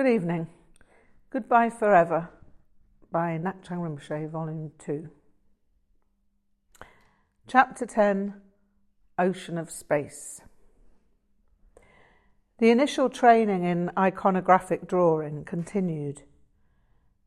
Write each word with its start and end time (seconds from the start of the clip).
Good 0.00 0.14
evening. 0.14 0.46
Goodbye 1.28 1.68
Forever 1.68 2.30
by 3.12 3.38
Ngak'chang 3.38 3.80
Rinpoche, 3.80 4.30
Volume 4.30 4.72
2. 4.78 5.10
Chapter 7.46 7.84
10 7.84 8.32
Ocean 9.18 9.58
of 9.58 9.70
Space. 9.70 10.40
The 12.60 12.70
initial 12.70 13.10
training 13.10 13.64
in 13.64 13.90
iconographic 13.94 14.88
drawing 14.88 15.44
continued. 15.44 16.22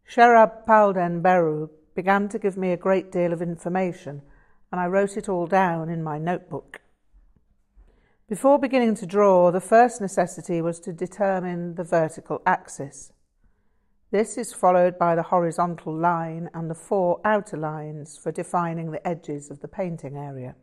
Sherab 0.10 0.66
Palden 0.66 1.21
Beru 1.21 1.70
began 1.94 2.27
to 2.30 2.40
give 2.40 2.58
me 2.58 2.71
a 2.71 2.76
great 2.76 3.12
deal 3.12 3.34
of 3.34 3.41
information, 3.44 4.24
and 4.71 4.82
I 4.82 4.88
wrote 4.88 5.16
it 5.16 5.30
all 5.30 5.46
down 5.46 5.90
in 5.90 6.02
my 6.02 6.18
notebook. 6.18 6.82
Before 8.34 8.58
beginning 8.58 8.96
to 8.96 9.05
draw, 9.05 9.52
the 9.52 9.62
first 9.62 10.02
necessity 10.02 10.60
was 10.60 10.80
to 10.80 10.91
determine 10.91 11.76
the 11.76 11.84
vertical 11.84 12.41
axis. 12.48 13.14
This 14.10 14.40
is 14.40 14.52
followed 14.52 14.98
by 14.98 15.14
the 15.14 15.22
horizontal 15.22 15.96
line 15.96 16.50
and 16.52 16.68
the 16.68 16.74
four 16.74 17.22
outer 17.24 17.58
lines 17.58 18.18
for 18.18 18.32
defining 18.32 18.90
the 18.90 19.07
edges 19.07 19.52
of 19.52 19.60
the 19.60 19.68
painting 19.68 20.18
area. 20.18 20.55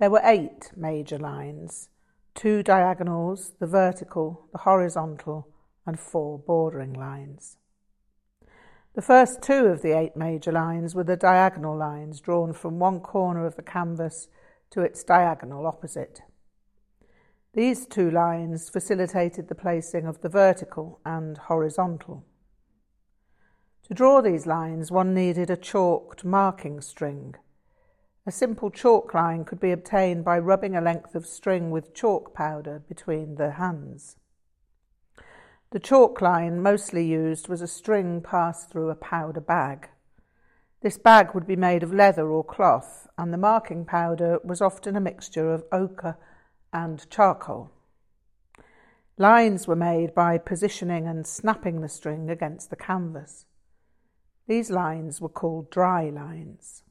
There 0.00 0.10
were 0.10 0.20
eight 0.24 0.72
major 0.74 1.16
lines 1.16 1.90
two 2.34 2.60
diagonals, 2.64 3.52
the 3.60 3.68
vertical, 3.68 4.48
the 4.50 4.58
horizontal, 4.58 5.46
and 5.86 5.96
four 5.96 6.40
bordering 6.40 6.92
lines. 6.92 7.56
The 8.96 9.00
first 9.00 9.42
two 9.42 9.66
of 9.66 9.80
the 9.80 9.96
eight 9.96 10.16
major 10.16 10.50
lines 10.50 10.92
were 10.92 11.04
the 11.04 11.16
diagonal 11.16 11.76
lines 11.76 12.20
drawn 12.20 12.52
from 12.52 12.80
one 12.80 12.98
corner 12.98 13.46
of 13.46 13.54
the 13.54 13.62
canvas 13.62 14.26
to 14.70 14.82
its 14.82 15.04
diagonal 15.04 15.66
opposite. 15.66 16.22
These 17.54 17.86
two 17.86 18.10
lines 18.10 18.68
facilitated 18.68 19.48
the 19.48 19.54
placing 19.54 20.06
of 20.06 20.20
the 20.20 20.28
vertical 20.28 21.00
and 21.04 21.38
horizontal. 21.38 22.24
To 23.88 23.94
draw 23.94 24.20
these 24.20 24.46
lines, 24.46 24.90
one 24.90 25.14
needed 25.14 25.48
a 25.48 25.56
chalked 25.56 26.24
marking 26.24 26.80
string. 26.80 27.36
A 28.26 28.32
simple 28.32 28.70
chalk 28.70 29.14
line 29.14 29.44
could 29.44 29.60
be 29.60 29.70
obtained 29.70 30.24
by 30.24 30.38
rubbing 30.38 30.74
a 30.74 30.80
length 30.80 31.14
of 31.14 31.24
string 31.24 31.70
with 31.70 31.94
chalk 31.94 32.34
powder 32.34 32.82
between 32.88 33.36
the 33.36 33.52
hands. 33.52 34.16
The 35.70 35.78
chalk 35.78 36.20
line 36.20 36.60
mostly 36.60 37.06
used 37.06 37.48
was 37.48 37.62
a 37.62 37.68
string 37.68 38.20
passed 38.20 38.70
through 38.70 38.90
a 38.90 38.96
powder 38.96 39.40
bag. 39.40 39.88
This 40.86 40.98
bag 40.98 41.34
would 41.34 41.48
be 41.48 41.56
made 41.56 41.82
of 41.82 41.92
leather 41.92 42.28
or 42.28 42.44
cloth, 42.44 43.08
and 43.18 43.32
the 43.32 43.36
marking 43.36 43.84
powder 43.84 44.38
was 44.44 44.60
often 44.60 44.94
a 44.94 45.00
mixture 45.00 45.52
of 45.52 45.64
ochre 45.72 46.16
and 46.72 47.04
charcoal. 47.10 47.72
Lines 49.18 49.66
were 49.66 49.74
made 49.74 50.14
by 50.14 50.38
positioning 50.38 51.08
and 51.08 51.26
snapping 51.26 51.80
the 51.80 51.88
string 51.88 52.30
against 52.30 52.70
the 52.70 52.76
canvas. 52.76 53.46
These 54.46 54.70
lines 54.70 55.20
were 55.20 55.28
called 55.28 55.72
dry 55.72 56.08
lines. 56.08 56.84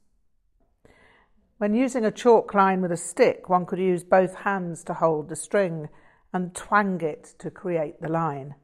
When 1.57 1.73
using 1.73 2.03
a 2.03 2.11
chalk 2.11 2.53
line 2.53 2.81
with 2.81 2.91
a 2.91 2.97
stick, 2.97 3.47
one 3.47 3.65
could 3.65 3.79
use 3.79 4.03
both 4.03 4.35
hands 4.35 4.83
to 4.83 4.95
hold 4.95 5.29
the 5.29 5.37
string 5.37 5.87
and 6.33 6.53
twang 6.53 6.99
it 6.99 7.33
to 7.39 7.49
create 7.49 8.01
the 8.01 8.09
line. 8.09 8.55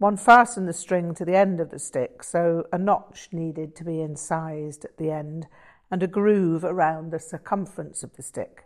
One 0.00 0.16
fastened 0.16 0.66
the 0.66 0.72
string 0.72 1.14
to 1.16 1.26
the 1.26 1.36
end 1.36 1.60
of 1.60 1.68
the 1.68 1.78
stick, 1.78 2.22
so 2.22 2.66
a 2.72 2.78
notch 2.78 3.28
needed 3.32 3.76
to 3.76 3.84
be 3.84 4.00
incised 4.00 4.82
at 4.86 4.96
the 4.96 5.10
end 5.10 5.46
and 5.90 6.02
a 6.02 6.06
groove 6.06 6.64
around 6.64 7.10
the 7.10 7.18
circumference 7.18 8.02
of 8.02 8.16
the 8.16 8.22
stick. 8.22 8.64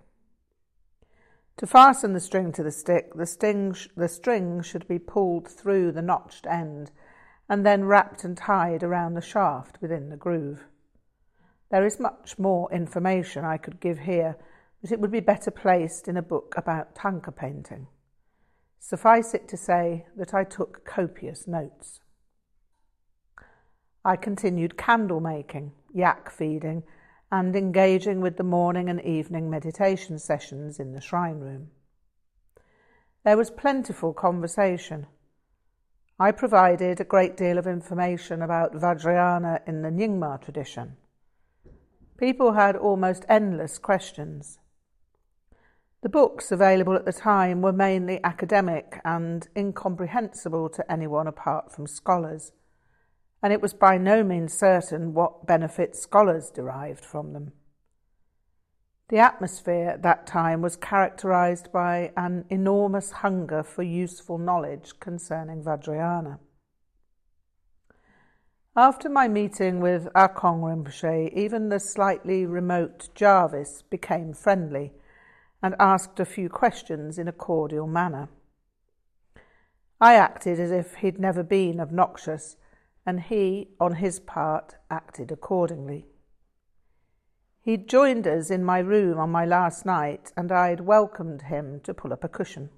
To 1.57 1.67
fasten 1.67 2.13
the 2.13 2.21
string 2.21 2.53
to 2.53 2.63
the 2.63 2.71
stick, 2.71 3.15
the, 3.15 3.27
sting, 3.27 3.75
the 3.97 4.07
string 4.07 4.63
should 4.63 4.87
be 4.87 5.01
pulled 5.01 5.49
through 5.49 5.91
the 5.91 6.03
notched 6.03 6.47
end 6.47 6.93
and 7.49 7.67
then 7.67 7.87
wrapped 7.87 8.23
and 8.23 8.37
tied 8.37 8.85
around 8.85 9.15
the 9.15 9.21
shaft 9.21 9.79
within 9.81 10.11
the 10.11 10.17
groove. 10.17 10.69
There 11.69 11.85
is 11.85 11.99
much 11.99 12.39
more 12.39 12.73
information 12.73 13.45
I 13.45 13.57
could 13.57 13.81
give 13.81 13.99
here, 13.99 14.37
but 14.81 14.93
it 14.93 15.01
would 15.01 15.11
be 15.11 15.19
better 15.19 15.51
placed 15.51 16.07
in 16.07 16.17
a 16.17 16.23
book 16.23 16.55
about 16.57 16.95
tanka 16.95 17.33
painting. 17.33 17.89
Suffice 18.87 19.33
it 19.33 19.49
to 19.49 19.57
say 19.57 20.05
that 20.15 20.35
I 20.35 20.45
took 20.45 20.85
copious 20.85 21.49
notes. 21.49 22.01
I 24.05 24.15
continued 24.17 24.77
candle 24.77 25.21
making, 25.21 25.73
yak 25.95 26.31
feeding, 26.31 26.83
and 27.33 27.57
engaging 27.57 28.21
with 28.21 28.37
the 28.37 28.45
morning 28.45 28.91
and 28.91 29.01
evening 29.01 29.49
meditation 29.49 30.19
sessions 30.19 30.79
in 30.79 30.93
the 30.93 31.01
shrine 31.01 31.41
room. 31.41 31.71
There 33.25 33.39
was 33.39 33.51
plentiful 33.51 34.13
conversation. 34.13 35.07
I 36.21 36.31
provided 36.31 37.01
a 37.01 37.05
great 37.05 37.39
deal 37.39 37.57
of 37.57 37.67
information 37.67 38.43
about 38.43 38.75
Vajrayana 38.75 39.67
in 39.67 39.81
the 39.81 39.89
Nyingma 39.89 40.43
tradition. 40.43 40.99
People 42.19 42.53
had 42.53 42.77
almost 42.77 43.25
endless 43.31 43.79
questions. 43.79 44.59
The 46.05 46.11
books 46.11 46.53
available 46.53 46.97
at 46.97 47.07
the 47.07 47.15
time 47.15 47.63
were 47.63 47.73
mainly 47.73 48.23
academic 48.23 49.01
and 49.07 49.49
incomprehensible 49.57 50.69
to 50.69 50.93
anyone 50.93 51.27
apart 51.27 51.73
from 51.73 51.87
scholars, 51.87 52.53
and 53.43 53.55
it 53.55 53.63
was 53.63 53.73
by 53.73 53.97
no 53.97 54.23
means 54.23 54.53
certain 54.53 55.15
what 55.15 55.47
benefit 55.47 55.97
scholars 55.97 56.51
derived 56.51 57.07
from 57.07 57.33
them. 57.33 57.53
The 59.09 59.17
atmosphere 59.17 59.89
at 59.89 60.03
that 60.03 60.27
time 60.27 60.61
was 60.61 60.77
characterized 60.77 61.73
by 61.73 62.13
an 62.19 62.45
enormous 62.51 63.11
hunger 63.11 63.63
for 63.63 63.83
useful 63.83 64.37
knowledge 64.37 65.01
concerning 65.01 65.65
Vajrayana. 65.65 66.39
After 68.77 69.09
my 69.09 69.27
meeting 69.27 69.81
with 69.81 70.13
Akong 70.15 70.61
Rinpoche, 70.61 71.33
even 71.33 71.71
the 71.71 71.81
slightly 71.81 72.45
remote 72.45 73.09
Jarvis 73.15 73.81
became 73.89 74.35
friendly 74.35 74.93
and 75.65 75.75
asked 75.81 76.21
a 76.21 76.27
few 76.27 76.51
questions 76.51 77.19
in 77.19 77.27
a 77.27 77.33
cordial 77.33 77.87
manner. 77.87 78.29
I 79.99 80.13
acted 80.13 80.61
as 80.61 80.71
if 80.71 80.97
he'd 80.97 81.19
never 81.19 81.43
been 81.43 81.81
obnoxious, 81.81 82.57
and 83.07 83.19
he, 83.19 83.69
on 83.81 83.95
his 83.95 84.21
part, 84.21 84.75
acted 84.91 85.33
accordingly. 85.33 86.05
He'd 87.63 87.89
joined 87.89 88.27
us 88.27 88.51
in 88.51 88.63
my 88.63 88.79
room 88.81 89.19
on 89.19 89.31
my 89.31 89.47
last 89.47 89.87
night, 89.87 90.33
and 90.37 90.53
I'd 90.53 90.81
welcomed 90.81 91.45
him 91.45 91.81
to 91.85 91.95
pull 91.95 92.13
up 92.13 92.25
a 92.25 92.29
cushion. 92.29 92.69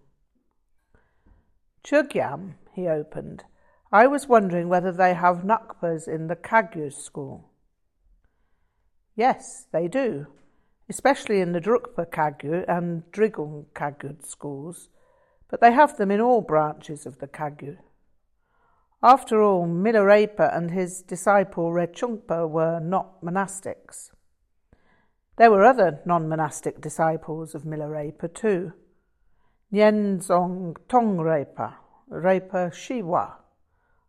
Chögyam, 1.83 2.55
he 2.73 2.87
opened. 2.87 3.43
I 3.91 4.07
was 4.07 4.29
wondering 4.29 4.69
whether 4.69 4.93
they 4.93 5.15
have 5.15 5.39
Ngakpas 5.39 6.07
in 6.07 6.29
the 6.29 6.37
Kagyu 6.37 6.93
school. 6.93 7.51
Yes, 9.17 9.67
they 9.73 9.89
do, 9.89 10.29
especially 10.89 11.41
in 11.41 11.53
the 11.53 11.61
Drukpa 11.61 12.11
Kagyu 12.11 12.65
and 12.69 13.03
Drigung 13.13 13.67
Kagyu 13.75 14.25
schools, 14.25 14.89
but 15.49 15.61
they 15.61 15.73
have 15.73 15.97
them 15.97 16.11
in 16.11 16.21
all 16.21 16.41
branches 16.41 17.07
of 17.07 17.19
the 17.19 17.27
Kagyu. 17.27 17.77
After 19.03 19.43
all, 19.43 19.67
Milarepa 19.67 20.57
and 20.57 20.71
his 20.71 21.03
disciple 21.03 21.71
Rechungpa 21.71 22.49
were 22.49 22.81
not 22.81 23.23
monastics. 23.23 24.11
There 25.37 25.51
were 25.51 25.65
other 25.65 26.01
non 26.07 26.29
monastic 26.29 26.81
disciples 26.81 27.55
of 27.55 27.63
Milarepa 27.63 28.33
too. 28.33 28.73
Nyenzong 29.73 30.77
Tongrepa, 30.89 31.75
Repa 32.11 32.73
Shiwa, 32.73 33.35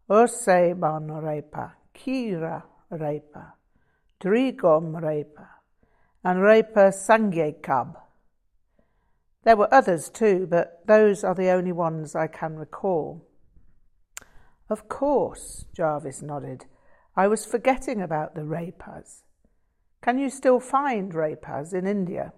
Urse 0.10 0.74
Repa, 0.74 1.72
Kira 1.94 2.64
Repa, 2.92 3.52
Drigom 4.22 4.94
Repa, 5.02 5.48
and 6.24 6.40
Repa 6.40 6.92
Sangyekab. 6.94 7.96
There 9.44 9.56
were 9.56 9.74
others 9.74 10.10
too, 10.10 10.48
but 10.50 10.86
those 10.86 11.24
are 11.24 11.36
the 11.36 11.50
only 11.50 11.72
ones 11.72 12.16
I 12.16 12.28
can 12.28 12.56
recall. 12.58 13.26
Of 14.70 14.90
course, 14.90 15.66
Jarvis 15.74 16.22
nodded. 16.22 16.66
I 17.16 17.28
was 17.28 17.46
forgetting 17.46 18.02
about 18.02 18.36
the 18.36 18.44
Repas. 18.44 19.24
Can 20.02 20.20
you 20.20 20.30
still 20.30 20.60
find 20.60 21.14
Repas 21.14 21.74
in 21.74 21.88
India? 21.88 22.34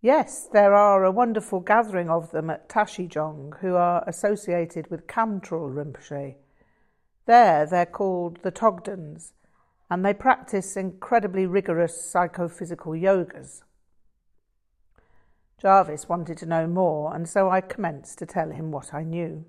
Yes, 0.00 0.48
there 0.52 0.74
are 0.74 1.04
a 1.04 1.10
wonderful 1.10 1.60
gathering 1.60 2.08
of 2.08 2.30
them 2.30 2.50
at 2.50 2.68
Tashijong 2.68 3.58
who 3.60 3.74
are 3.74 4.04
associated 4.06 4.90
with 4.90 5.06
Kamtrul 5.06 5.74
Rinpoche. 5.74 6.36
There 7.26 7.66
they're 7.66 7.84
called 7.84 8.38
the 8.42 8.52
Togdens, 8.52 9.32
and 9.90 10.04
they 10.04 10.14
practice 10.14 10.76
incredibly 10.76 11.46
rigorous 11.46 12.10
psychophysical 12.10 12.92
yogas. 12.92 13.62
Jarvis 15.60 16.08
wanted 16.08 16.38
to 16.38 16.46
know 16.46 16.66
more, 16.66 17.14
and 17.14 17.28
so 17.28 17.50
I 17.50 17.60
commenced 17.60 18.18
to 18.18 18.26
tell 18.26 18.50
him 18.50 18.70
what 18.70 18.94
I 18.94 19.02
knew. 19.02 19.44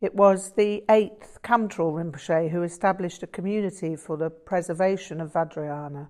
It 0.00 0.14
was 0.14 0.52
the 0.52 0.84
eighth 0.90 1.38
Kamtrul 1.42 1.94
Rinpoche 1.94 2.50
who 2.50 2.62
established 2.62 3.22
a 3.22 3.26
community 3.26 3.96
for 3.96 4.18
the 4.18 4.28
preservation 4.28 5.20
of 5.20 5.32
Vajrayana 5.32 6.08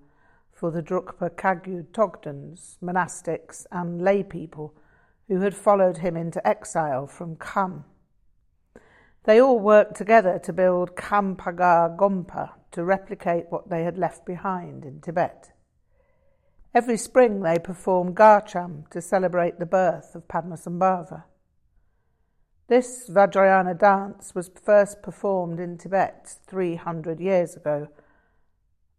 for 0.52 0.70
the 0.72 0.82
Drukpa 0.82 1.30
Kagyu 1.36 1.84
Togdens, 1.92 2.78
monastics, 2.82 3.66
and 3.70 4.02
lay 4.02 4.22
people 4.22 4.74
who 5.28 5.40
had 5.40 5.54
followed 5.54 5.98
him 5.98 6.16
into 6.16 6.44
exile 6.46 7.06
from 7.06 7.36
Kham. 7.36 7.84
They 9.26 9.40
all 9.40 9.58
worked 9.58 9.96
together 9.96 10.38
to 10.44 10.52
build 10.52 10.94
Khampagar 10.94 11.96
Gompa 11.96 12.52
to 12.70 12.84
replicate 12.84 13.46
what 13.48 13.68
they 13.68 13.82
had 13.82 13.98
left 13.98 14.24
behind 14.24 14.84
in 14.84 15.00
Tibet. 15.00 15.50
Every 16.72 16.96
spring 16.96 17.40
they 17.42 17.58
perform 17.58 18.14
Garcham 18.14 18.88
to 18.90 19.02
celebrate 19.02 19.58
the 19.58 19.66
birth 19.66 20.14
of 20.14 20.28
Padmasambhava. 20.28 21.24
This 22.68 23.10
Vajrayana 23.10 23.76
dance 23.76 24.32
was 24.32 24.50
first 24.62 25.02
performed 25.02 25.58
in 25.58 25.76
Tibet 25.76 26.36
300 26.46 27.18
years 27.18 27.56
ago. 27.56 27.88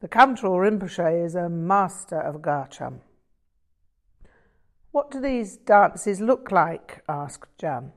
The 0.01 0.09
Kamtrul 0.09 0.59
Rinpoche 0.59 1.25
is 1.25 1.35
a 1.35 1.47
master 1.47 2.19
of 2.19 2.41
Garcham. 2.41 2.99
What 4.91 5.09
do 5.09 5.21
these 5.21 5.55
dances 5.55 6.19
look 6.19 6.51
like? 6.51 7.01
asked 7.07 7.57
Jan. 7.57 7.93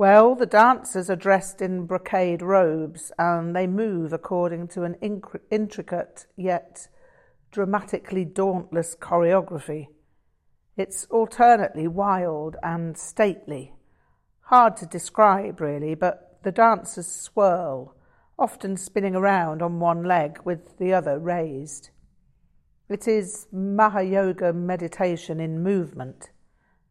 Well, 0.00 0.34
the 0.34 0.46
dancers 0.46 1.10
are 1.10 1.14
dressed 1.14 1.60
in 1.60 1.84
brocade 1.84 2.40
robes 2.40 3.12
and 3.18 3.54
they 3.54 3.66
move 3.66 4.14
according 4.14 4.68
to 4.68 4.84
an 4.84 4.94
intricate 5.50 6.24
yet 6.38 6.88
dramatically 7.52 8.24
dauntless 8.24 8.96
choreography. 8.98 9.88
It's 10.74 11.04
alternately 11.10 11.86
wild 11.86 12.56
and 12.62 12.96
stately. 12.96 13.74
Hard 14.44 14.78
to 14.78 14.86
describe, 14.86 15.60
really, 15.60 15.94
but 15.94 16.38
the 16.44 16.52
dancers 16.52 17.06
swirl, 17.06 17.94
often 18.38 18.78
spinning 18.78 19.14
around 19.14 19.60
on 19.60 19.80
one 19.80 20.02
leg 20.02 20.40
with 20.46 20.78
the 20.78 20.94
other 20.94 21.18
raised. 21.18 21.90
It 22.88 23.06
is 23.06 23.48
Mahayoga 23.52 24.54
meditation 24.54 25.40
in 25.40 25.62
movement 25.62 26.30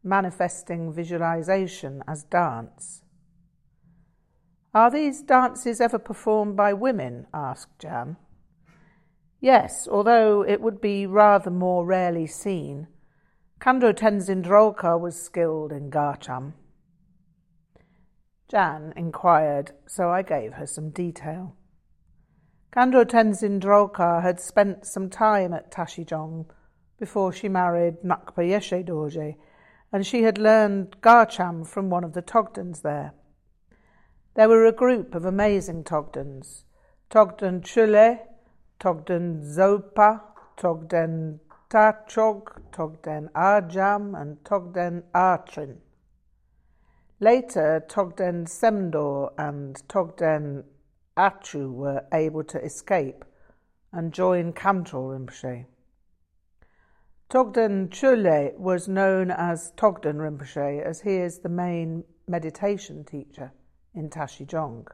manifesting 0.03 0.91
visualization 0.93 2.03
as 2.07 2.23
dance. 2.23 3.03
Are 4.73 4.91
these 4.91 5.21
dances 5.21 5.81
ever 5.81 5.99
performed 5.99 6.55
by 6.55 6.73
women? 6.73 7.25
asked 7.33 7.79
Jan. 7.79 8.17
Yes, 9.39 9.87
although 9.89 10.43
it 10.43 10.61
would 10.61 10.81
be 10.81 11.05
rather 11.05 11.49
more 11.49 11.85
rarely 11.85 12.27
seen. 12.27 12.87
Khandro 13.59 13.93
Tenzin 13.93 14.43
Drolkar 14.43 14.99
was 14.99 15.21
skilled 15.21 15.71
in 15.71 15.89
Garcham. 15.89 16.53
Jan 18.49 18.93
inquired, 18.95 19.71
so 19.87 20.09
I 20.09 20.21
gave 20.21 20.53
her 20.53 20.65
some 20.65 20.89
detail. 20.89 21.55
Khandro 22.71 23.05
Tenzin 23.05 23.59
Drolkar 23.59 24.21
had 24.21 24.39
spent 24.39 24.85
some 24.85 25.09
time 25.09 25.53
at 25.53 25.71
Tashijong 25.71 26.45
before 26.99 27.31
she 27.31 27.49
married 27.49 28.01
Ngakpa 28.03 28.37
Yeshe 28.37 28.85
Dorje 28.85 29.35
and 29.91 30.05
she 30.05 30.23
had 30.23 30.37
learned 30.37 31.01
Garcham 31.01 31.65
from 31.65 31.89
one 31.89 32.03
of 32.03 32.13
the 32.13 32.21
Togdens 32.21 32.81
there. 32.81 33.13
There 34.35 34.49
were 34.49 34.65
a 34.65 34.71
group 34.71 35.15
of 35.15 35.25
amazing 35.25 35.83
Togdens 35.83 36.63
Togden 37.09 37.61
Chule, 37.61 38.19
Togden 38.79 39.41
Zopa, 39.43 40.21
Togden 40.57 41.39
Tachog, 41.69 42.61
Togden 42.71 43.31
Arjam, 43.31 44.19
and 44.19 44.37
Togden 44.43 45.03
Artrin. 45.13 45.77
Later, 47.19 47.83
Togden 47.89 48.45
Semdor 48.47 49.33
and 49.37 49.75
Togden 49.87 50.63
Achu 51.17 51.71
were 51.73 52.05
able 52.13 52.43
to 52.43 52.63
escape 52.63 53.25
and 53.91 54.13
join 54.13 54.53
Kamtrul 54.53 55.17
Rinpoche. 55.17 55.65
Togden 57.29 57.89
Chule 57.89 58.57
was 58.57 58.87
known 58.87 59.29
as 59.29 59.71
Togden 59.77 60.15
Rinpoche 60.15 60.81
as 60.81 61.01
he 61.01 61.17
is 61.17 61.37
the 61.37 61.49
main 61.49 62.03
meditation 62.27 63.03
teacher 63.03 63.51
in 63.93 64.09
Tashijong. 64.09 64.87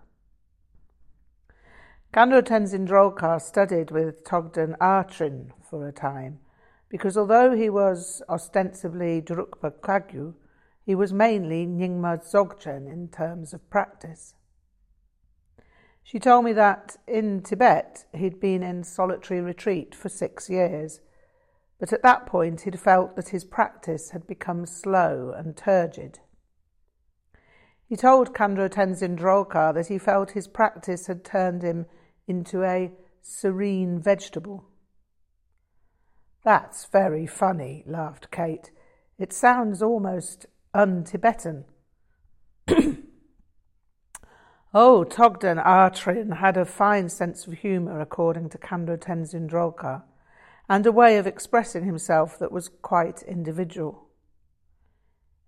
Khandro 2.14 2.42
Tenzin 2.42 2.86
Drolkar 2.86 3.42
studied 3.42 3.90
with 3.90 4.26
Togden 4.26 4.78
Artrin 4.80 5.52
for 5.70 5.88
a 5.88 5.94
time 5.94 6.40
because 6.90 7.16
although 7.16 7.56
he 7.56 7.70
was 7.70 8.22
ostensibly 8.28 9.22
Drukpa 9.22 9.72
Kagyu, 9.80 10.34
he 10.86 10.94
was 10.94 11.14
mainly 11.14 11.66
Nyingma 11.66 12.22
Dzogchen 12.22 12.92
in 12.92 13.08
terms 13.08 13.54
of 13.54 13.70
practice. 13.70 14.34
She 16.04 16.20
told 16.20 16.44
me 16.44 16.52
that 16.52 16.98
in 17.08 17.44
Tibet 17.44 18.08
he'd 18.14 18.42
been 18.42 18.62
in 18.62 18.84
solitary 18.84 19.40
retreat 19.40 19.96
for 19.96 20.10
six 20.10 20.50
years 20.50 21.00
but 21.86 21.94
at 21.94 22.02
that 22.02 22.26
point 22.26 22.62
he'd 22.62 22.80
felt 22.80 23.16
that 23.16 23.30
his 23.30 23.46
practice 23.46 24.10
had 24.10 24.26
become 24.26 24.66
slow 24.66 25.32
and 25.38 25.56
turgid. 25.56 26.18
He 27.88 27.96
told 27.96 28.34
Khandro 28.34 28.68
Tenzin 28.68 29.16
Drolkar 29.16 29.72
that 29.76 29.86
he 29.86 30.00
felt 30.00 30.32
his 30.32 30.48
practice 30.48 31.06
had 31.06 31.24
turned 31.24 31.62
him 31.62 31.86
into 32.28 32.64
a 32.64 32.92
serene 33.22 34.02
vegetable. 34.02 34.66
That's 36.44 36.88
very 36.88 37.28
funny, 37.28 37.84
laughed 37.86 38.32
Kate. 38.32 38.72
It 39.20 39.32
sounds 39.32 39.84
almost 39.84 40.48
un 40.74 41.04
Tibetan. 41.04 41.66
oh, 44.74 45.06
Togden 45.08 45.64
Artrin 45.64 46.38
had 46.38 46.58
a 46.58 46.66
fine 46.66 47.10
sense 47.10 47.46
of 47.46 47.54
humour, 47.54 48.00
according 48.00 48.50
to 48.50 48.58
Khandro 48.58 48.98
Tenzin 48.98 49.48
Drolkar 49.48 50.02
and 50.68 50.86
a 50.86 50.92
way 50.92 51.18
of 51.18 51.28
expressing 51.28 51.86
himself 51.86 52.40
that 52.40 52.52
was 52.52 52.70
quite 52.82 53.22
individual. 53.24 54.10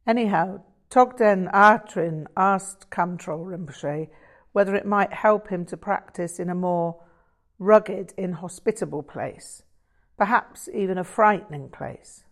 Anyhow, 0.06 0.62
Togden 0.90 1.52
Artrin 1.52 2.28
asked 2.38 2.90
Kamtrul 2.90 3.46
Rinpoche 3.46 4.10
whether 4.54 4.74
it 4.74 4.86
might 4.86 5.14
help 5.14 5.50
him 5.50 5.66
to 5.66 5.78
practice 5.78 6.40
in 6.40 6.50
a 6.50 6.56
more 6.56 7.04
rugged, 7.60 8.14
inhospitable 8.18 9.04
place, 9.04 9.64
perhaps 10.18 10.70
even 10.74 10.98
a 10.98 11.04
frightening 11.04 11.70
place. 11.70 12.24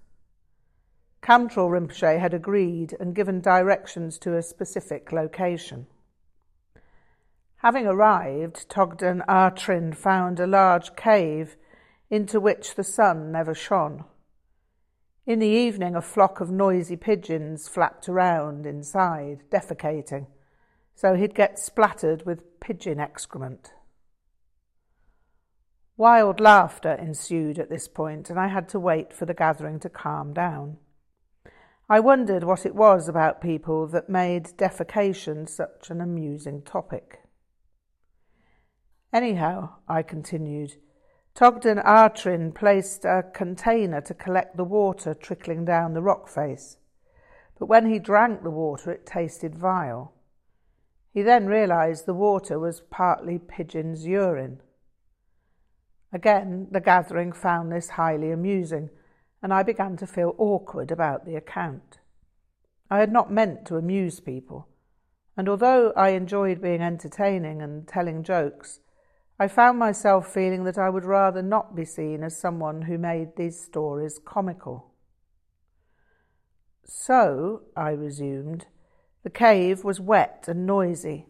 Kamtrul 1.22 1.70
Rinpoche 1.70 2.20
had 2.20 2.34
agreed 2.34 2.96
and 3.00 3.16
given 3.16 3.42
directions 3.42 4.18
to 4.20 4.38
a 4.38 4.44
specific 4.44 5.12
location. 5.12 5.88
Having 7.58 7.88
arrived, 7.88 8.70
Togden 8.70 9.26
Artrin 9.28 9.96
found 9.96 10.40
a 10.40 10.48
large 10.48 10.96
cave 10.96 11.58
into 12.10 12.40
which 12.40 12.76
the 12.76 12.84
sun 12.84 13.32
never 13.32 13.54
shone. 13.54 14.06
In 15.26 15.40
the 15.40 15.48
evening, 15.48 15.96
a 15.96 16.02
flock 16.02 16.40
of 16.40 16.52
noisy 16.52 16.96
pigeons 16.96 17.68
flapped 17.68 18.08
around 18.08 18.66
inside, 18.66 19.44
defecating, 19.50 20.28
so 20.94 21.16
he'd 21.16 21.34
get 21.34 21.58
splattered 21.58 22.26
with 22.26 22.60
pigeon 22.60 23.00
excrement. 23.00 23.74
Wild 25.98 26.40
laughter 26.40 26.92
ensued 26.92 27.58
at 27.58 27.70
this 27.70 27.88
point, 27.88 28.30
and 28.30 28.40
I 28.40 28.48
had 28.48 28.70
to 28.70 28.80
wait 28.80 29.14
for 29.14 29.26
the 29.26 29.34
gathering 29.34 29.80
to 29.80 29.90
calm 29.90 30.34
down. 30.34 30.78
I 31.88 32.00
wondered 32.00 32.44
what 32.44 32.66
it 32.66 32.76
was 32.76 33.08
about 33.08 33.42
people 33.42 33.88
that 33.88 34.10
made 34.10 34.58
defecation 34.58 35.48
such 35.48 35.90
an 35.90 36.02
amusing 36.02 36.64
topic. 36.64 37.22
Anyhow, 39.14 39.76
I 39.88 40.02
continued, 40.02 40.76
Togden 41.36 41.84
Artrin 41.84 42.56
placed 42.56 43.04
a 43.04 43.26
container 43.34 44.00
to 44.00 44.14
collect 44.14 44.56
the 44.56 44.64
water 44.64 45.14
trickling 45.14 45.66
down 45.66 45.94
the 45.94 46.02
rock 46.02 46.30
face, 46.30 46.78
but 47.60 47.66
when 47.66 47.92
he 47.92 48.00
drank 48.00 48.42
the 48.42 48.50
water, 48.50 48.90
it 48.90 49.06
tasted 49.06 49.54
vile. 49.54 50.14
He 51.14 51.22
then 51.22 51.48
realized 51.48 52.06
the 52.06 52.14
water 52.14 52.58
was 52.58 52.84
partly 52.90 53.38
pigeon's 53.38 54.06
urine. 54.08 54.62
Again, 56.14 56.68
the 56.72 56.80
gathering 56.80 57.34
found 57.34 57.70
this 57.70 57.90
highly 57.90 58.32
amusing, 58.32 58.90
and 59.44 59.54
I 59.54 59.62
began 59.62 59.98
to 59.98 60.08
feel 60.08 60.36
awkward 60.38 60.90
about 60.90 61.26
the 61.26 61.36
account. 61.36 62.00
I 62.90 63.00
had 63.00 63.12
not 63.12 63.30
meant 63.30 63.66
to 63.66 63.76
amuse 63.76 64.22
people, 64.22 64.70
and 65.36 65.50
although 65.50 65.92
I 65.98 66.10
enjoyed 66.12 66.62
being 66.62 66.82
entertaining 66.82 67.62
and 67.62 67.86
telling 67.86 68.24
jokes, 68.24 68.80
I 69.38 69.50
found 69.50 69.78
myself 69.78 70.34
feeling 70.34 70.64
that 70.64 70.78
I 70.78 70.90
would 70.90 71.04
rather 71.04 71.42
not 71.42 71.76
be 71.76 71.84
seen 71.84 72.24
as 72.24 72.40
someone 72.40 72.84
who 72.84 72.98
made 72.98 73.36
these 73.36 73.60
stories 73.60 74.20
comical. 74.24 74.92
So, 76.86 77.64
I 77.76 77.90
resumed, 77.90 78.68
the 79.24 79.30
cave 79.30 79.84
was 79.84 80.00
wet 80.00 80.46
and 80.48 80.66
noisy. 80.66 81.28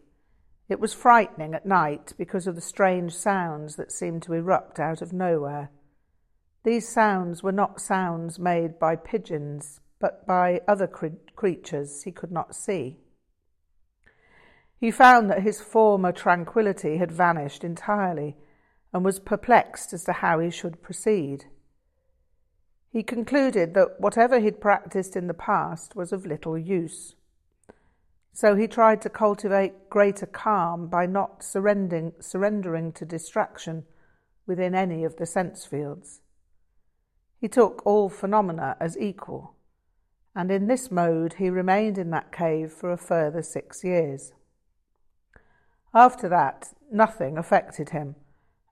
It 0.68 0.78
was 0.78 0.94
frightening 0.94 1.54
at 1.54 1.66
night 1.66 2.12
because 2.16 2.46
of 2.46 2.54
the 2.54 2.60
strange 2.60 3.14
sounds 3.14 3.76
that 3.76 3.90
seemed 3.90 4.22
to 4.24 4.34
erupt 4.34 4.78
out 4.78 5.02
of 5.02 5.12
nowhere. 5.12 5.70
These 6.62 6.88
sounds 6.88 7.42
were 7.42 7.52
not 7.52 7.80
sounds 7.80 8.38
made 8.38 8.78
by 8.78 8.96
pigeons, 8.96 9.80
but 9.98 10.26
by 10.26 10.60
other 10.68 10.86
cre- 10.86 11.08
creatures 11.34 12.02
he 12.02 12.12
could 12.12 12.30
not 12.30 12.54
see. 12.54 12.98
He 14.78 14.90
found 14.90 15.30
that 15.30 15.42
his 15.42 15.60
former 15.60 16.12
tranquillity 16.12 16.98
had 16.98 17.10
vanished 17.10 17.64
entirely 17.64 18.36
and 18.92 19.04
was 19.04 19.18
perplexed 19.18 19.92
as 19.92 20.04
to 20.04 20.12
how 20.12 20.38
he 20.38 20.50
should 20.50 20.82
proceed. 20.82 21.46
He 22.90 23.02
concluded 23.02 23.74
that 23.74 24.00
whatever 24.00 24.38
he'd 24.40 24.60
practiced 24.60 25.16
in 25.16 25.26
the 25.26 25.34
past 25.34 25.96
was 25.96 26.12
of 26.12 26.26
little 26.26 26.56
use. 26.56 27.14
So 28.32 28.54
he 28.54 28.68
tried 28.68 29.00
to 29.02 29.08
cultivate 29.08 29.88
greater 29.88 30.26
calm 30.26 30.88
by 30.88 31.06
not 31.06 31.42
surrendering, 31.42 32.12
surrendering 32.20 32.92
to 32.92 33.06
distraction 33.06 33.84
within 34.46 34.74
any 34.74 35.04
of 35.04 35.16
the 35.16 35.26
sense 35.26 35.64
fields. 35.64 36.20
He 37.40 37.48
took 37.48 37.84
all 37.86 38.08
phenomena 38.08 38.76
as 38.78 38.98
equal, 38.98 39.54
and 40.34 40.50
in 40.50 40.66
this 40.66 40.90
mode 40.90 41.34
he 41.34 41.48
remained 41.48 41.96
in 41.96 42.10
that 42.10 42.32
cave 42.32 42.72
for 42.72 42.92
a 42.92 42.98
further 42.98 43.42
six 43.42 43.82
years. 43.82 44.32
After 45.96 46.28
that, 46.28 46.74
nothing 46.92 47.38
affected 47.38 47.88
him, 47.88 48.16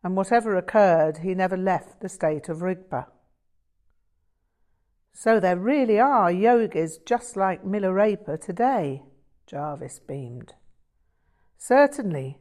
and 0.03 0.15
whatever 0.15 0.57
occurred, 0.57 1.19
he 1.23 1.35
never 1.35 1.57
left 1.57 2.01
the 2.01 2.09
state 2.11 2.51
of 2.51 2.59
Rigpa. 2.59 3.07
So 5.15 5.41
there 5.41 5.57
really 5.57 5.99
are 5.99 6.31
yogis 6.31 6.99
just 6.99 7.35
like 7.35 7.65
Milarepa 7.65 8.45
today, 8.45 9.05
Jarvis 9.47 10.01
beamed. 10.01 10.53
Certainly, 11.57 12.41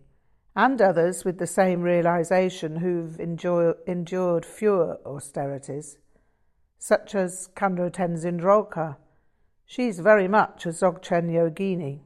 and 0.54 0.82
others 0.82 1.24
with 1.24 1.38
the 1.38 1.48
same 1.48 1.82
realization 1.82 2.76
who've 2.76 3.18
enjoy, 3.22 3.72
endured 3.88 4.46
fewer 4.46 5.00
austerities, 5.06 5.98
such 6.78 7.16
as 7.16 7.48
Khandro 7.56 7.90
Tenzin 7.90 8.38
Drolkar. 8.38 8.98
She's 9.66 10.00
very 10.00 10.28
much 10.28 10.66
a 10.66 10.70
Dzogchen 10.72 11.32
yogini. 11.32 12.02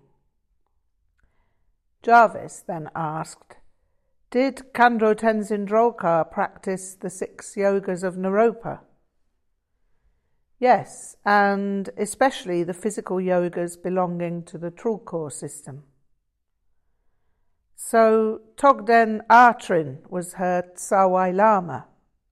Jarvis 2.04 2.64
then 2.68 2.90
asked, 2.96 3.56
Did 4.32 4.74
Khandro 4.74 5.16
Tenzin 5.16 5.68
Drolkar 5.68 6.30
practice 6.32 6.96
the 6.96 7.10
six 7.10 7.56
yogas 7.56 8.04
of 8.04 8.16
Naropa? 8.16 8.80
Yes, 10.60 11.16
and 11.24 11.90
especially 11.98 12.64
the 12.64 12.74
physical 12.74 13.18
yogas 13.18 13.82
belonging 13.82 14.44
to 14.46 14.58
the 14.58 14.72
Trulkhor 14.72 15.32
system. 15.32 15.84
So 17.76 18.42
Togden 18.56 19.22
Artrin 19.28 20.10
was 20.10 20.34
her 20.34 20.64
Tsawai 20.76 21.34
Lama? 21.34 21.86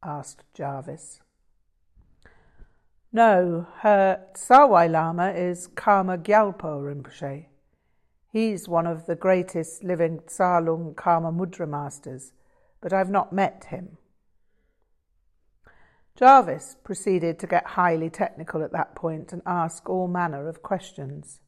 asked 0.03 0.43
Jarvis. 0.55 1.22
No, 3.13 3.67
her 3.79 4.25
Tsawai 4.34 4.89
Lama 4.89 5.29
is 5.31 5.67
Karma 5.67 6.17
Gyalpo 6.17 6.81
Rinpoche. 6.81 7.45
He's 8.36 8.68
one 8.68 8.86
of 8.86 9.06
the 9.06 9.15
greatest 9.15 9.82
living 9.82 10.20
Tsalung 10.27 10.94
Karma 10.98 11.32
Mudra 11.32 11.65
masters, 11.65 12.34
but 12.82 12.92
I've 12.92 13.10
not 13.10 13.32
met 13.32 13.68
him. 13.70 13.98
Jarvis 16.18 16.75
proceeded 16.84 17.39
to 17.39 17.48
get 17.48 17.65
highly 17.65 18.10
technical 18.10 18.62
at 18.62 18.74
that 18.74 18.94
point 18.94 19.32
and 19.32 19.42
ask 19.46 19.89
all 19.89 20.10
manner 20.10 20.50
of 20.50 20.62
questions. 20.62 21.39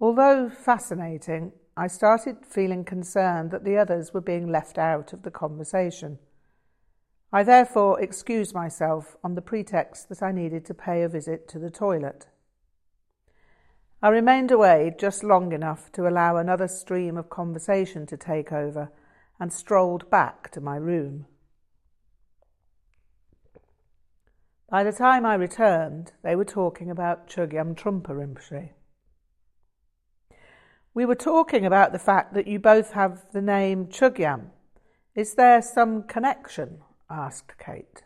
Although 0.00 0.48
fascinating, 0.48 1.50
I 1.76 1.88
started 1.88 2.46
feeling 2.46 2.84
concerned 2.84 3.50
that 3.50 3.64
the 3.64 3.78
others 3.78 4.14
were 4.14 4.20
being 4.20 4.52
left 4.52 4.78
out 4.78 5.12
of 5.12 5.24
the 5.24 5.32
conversation. 5.32 6.20
I 7.32 7.42
therefore 7.42 8.00
excused 8.00 8.54
myself 8.54 9.16
on 9.24 9.34
the 9.34 9.42
pretext 9.42 10.08
that 10.08 10.22
I 10.22 10.30
needed 10.30 10.64
to 10.66 10.72
pay 10.72 11.02
a 11.02 11.08
visit 11.08 11.48
to 11.48 11.58
the 11.58 11.68
toilet. 11.68 12.28
I 14.00 14.10
remained 14.10 14.52
away 14.52 14.94
just 14.96 15.24
long 15.24 15.52
enough 15.52 15.90
to 15.92 16.06
allow 16.06 16.36
another 16.36 16.68
stream 16.68 17.16
of 17.16 17.30
conversation 17.30 18.06
to 18.06 18.16
take 18.16 18.52
over 18.52 18.92
and 19.40 19.52
strolled 19.52 20.08
back 20.08 20.50
to 20.52 20.60
my 20.60 20.76
room. 20.76 21.26
By 24.70 24.84
the 24.84 24.92
time 24.92 25.26
I 25.26 25.34
returned, 25.34 26.12
they 26.22 26.36
were 26.36 26.44
talking 26.44 26.90
about 26.90 27.28
Chogyam 27.28 27.74
Trungpa 27.74 28.10
Rinpoche. 28.10 28.70
We 30.94 31.04
were 31.04 31.14
talking 31.14 31.66
about 31.66 31.92
the 31.92 31.98
fact 31.98 32.34
that 32.34 32.46
you 32.46 32.58
both 32.60 32.92
have 32.92 33.24
the 33.32 33.42
name 33.42 33.86
Chogyam. 33.86 34.50
Is 35.14 35.34
there 35.34 35.60
some 35.60 36.04
connection? 36.04 36.82
asked 37.10 37.58
Kate. 37.58 38.04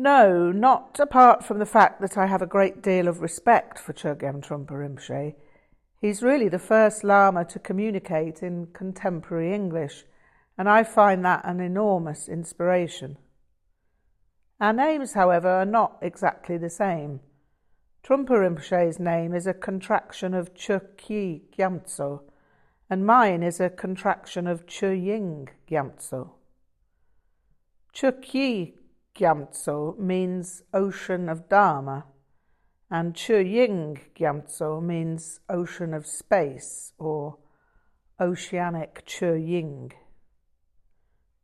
No, 0.00 0.52
not 0.52 1.00
apart 1.00 1.44
from 1.44 1.58
the 1.58 1.66
fact 1.66 2.00
that 2.00 2.16
I 2.16 2.26
have 2.26 2.40
a 2.40 2.46
great 2.46 2.80
deal 2.80 3.08
of 3.08 3.20
respect 3.20 3.80
for 3.80 3.92
Chogyam 3.92 4.40
Trungpa 4.40 4.70
Rinpoche. 4.70 5.34
He's 6.00 6.22
really 6.22 6.48
the 6.48 6.60
first 6.60 7.02
Lama 7.02 7.44
to 7.46 7.58
communicate 7.58 8.40
in 8.40 8.68
contemporary 8.72 9.52
English, 9.52 10.04
and 10.56 10.68
I 10.68 10.84
find 10.84 11.24
that 11.24 11.44
an 11.44 11.58
enormous 11.58 12.28
inspiration. 12.28 13.18
Our 14.60 14.72
names, 14.72 15.14
however, 15.14 15.48
are 15.48 15.66
not 15.66 15.98
exactly 16.00 16.56
the 16.58 16.70
same. 16.70 17.18
Trungpa 18.04 18.28
Rinpoche's 18.28 19.00
name 19.00 19.34
is 19.34 19.48
a 19.48 19.52
contraction 19.52 20.32
of 20.32 20.54
Chukyi 20.54 21.40
Gyamtso, 21.58 22.20
and 22.88 23.04
mine 23.04 23.42
is 23.42 23.58
a 23.58 23.68
contraction 23.68 24.46
of 24.46 24.64
Chuying 24.64 25.48
Gyamtso. 25.68 26.34
Chukyi 27.92 28.74
Gyamtso 29.18 29.98
means 29.98 30.62
ocean 30.72 31.28
of 31.28 31.48
Dharma, 31.48 32.04
and 32.88 33.14
Chuying 33.14 33.98
Gyamtso 34.16 34.80
means 34.80 35.40
ocean 35.48 35.92
of 35.92 36.06
space 36.06 36.92
or 36.98 37.38
oceanic 38.20 39.04
Chuying. 39.06 39.90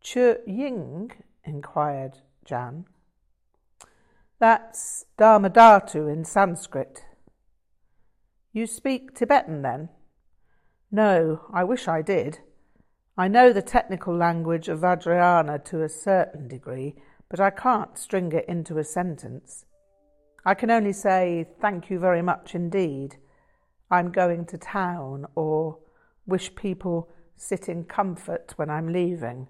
Chuying? 0.02 1.10
inquired 1.44 2.18
Jan. 2.44 2.84
That's 4.38 5.06
Dharmadhatu 5.18 6.12
in 6.12 6.24
Sanskrit. 6.24 7.04
You 8.52 8.68
speak 8.68 9.14
Tibetan 9.14 9.62
then? 9.62 9.88
No, 10.92 11.46
I 11.52 11.64
wish 11.64 11.88
I 11.88 12.02
did. 12.02 12.38
I 13.16 13.26
know 13.26 13.52
the 13.52 13.62
technical 13.62 14.16
language 14.16 14.68
of 14.68 14.80
Vajrayana 14.80 15.64
to 15.64 15.82
a 15.82 15.88
certain 15.88 16.46
degree, 16.46 16.94
but 17.28 17.40
I 17.40 17.50
can't 17.50 17.98
string 17.98 18.32
it 18.32 18.44
into 18.48 18.78
a 18.78 18.84
sentence. 18.84 19.64
I 20.44 20.54
can 20.54 20.70
only 20.70 20.92
say, 20.92 21.46
thank 21.60 21.90
you 21.90 21.98
very 21.98 22.22
much 22.22 22.54
indeed. 22.54 23.16
I'm 23.90 24.12
going 24.12 24.46
to 24.46 24.58
town, 24.58 25.26
or 25.34 25.78
wish 26.26 26.54
people 26.54 27.10
sit 27.36 27.68
in 27.68 27.84
comfort 27.84 28.52
when 28.56 28.70
I'm 28.70 28.92
leaving, 28.92 29.48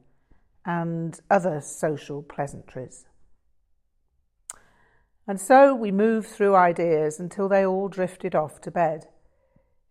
and 0.64 1.18
other 1.30 1.60
social 1.60 2.22
pleasantries. 2.22 3.06
And 5.26 5.40
so 5.40 5.74
we 5.74 5.90
moved 5.90 6.28
through 6.28 6.54
ideas 6.54 7.18
until 7.18 7.48
they 7.48 7.64
all 7.64 7.88
drifted 7.88 8.34
off 8.34 8.60
to 8.62 8.70
bed. 8.70 9.06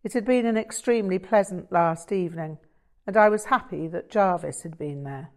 It 0.03 0.13
had 0.13 0.25
been 0.25 0.45
an 0.45 0.57
extremely 0.57 1.17
pleasant 1.17 1.71
last 1.71 2.11
evening, 2.11 2.59
and 3.07 3.17
I 3.17 3.29
was 3.29 3.45
happy 3.45 3.87
that 3.87 4.11
Jarvis 4.11 4.61
had 4.61 4.77
been 4.77 5.03
there. 5.03 5.31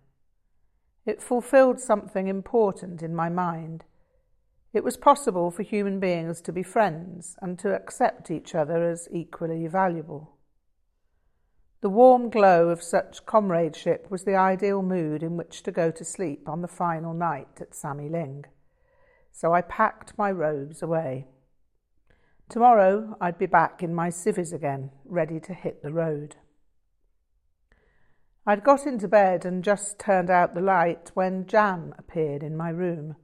It 1.06 1.22
fulfilled 1.22 1.80
something 1.80 2.26
important 2.26 3.02
in 3.02 3.14
my 3.14 3.30
mind. 3.30 3.84
It 4.74 4.84
was 4.84 4.98
possible 4.98 5.50
for 5.50 5.62
human 5.62 5.98
beings 6.00 6.42
to 6.42 6.52
be 6.52 6.62
friends 6.62 7.36
and 7.40 7.58
to 7.60 7.74
accept 7.74 8.30
each 8.30 8.54
other 8.54 8.82
as 8.82 9.08
equally 9.10 9.66
valuable. 9.66 10.36
The 11.80 11.88
warm 11.88 12.28
glow 12.28 12.68
of 12.68 12.82
such 12.82 13.24
comradeship 13.24 14.10
was 14.10 14.24
the 14.24 14.34
ideal 14.34 14.82
mood 14.82 15.22
in 15.22 15.38
which 15.38 15.62
to 15.62 15.72
go 15.72 15.90
to 15.90 16.04
sleep 16.04 16.48
on 16.48 16.60
the 16.60 16.68
final 16.68 17.14
night 17.14 17.60
at 17.60 17.70
Samye 17.70 18.10
Ling 18.10 18.44
so 19.36 19.52
I 19.52 19.60
packed 19.60 20.16
my 20.16 20.30
robes 20.30 20.80
away. 20.80 21.26
Tomorrow 22.48 23.18
I'd 23.20 23.36
be 23.36 23.44
back 23.44 23.82
in 23.82 23.94
my 23.94 24.08
civvies 24.08 24.50
again, 24.50 24.90
ready 25.04 25.38
to 25.40 25.52
hit 25.52 25.82
the 25.82 25.92
road. 25.92 26.36
I'd 28.46 28.62
got 28.62 28.86
into 28.86 29.08
bed 29.08 29.44
and 29.44 29.64
just 29.64 29.98
turned 29.98 30.30
out 30.30 30.54
the 30.54 30.60
light 30.60 31.10
when 31.14 31.46
Jan 31.46 31.92
appeared 31.98 32.44
in 32.44 32.56
my 32.56 32.68
room, 32.68 33.16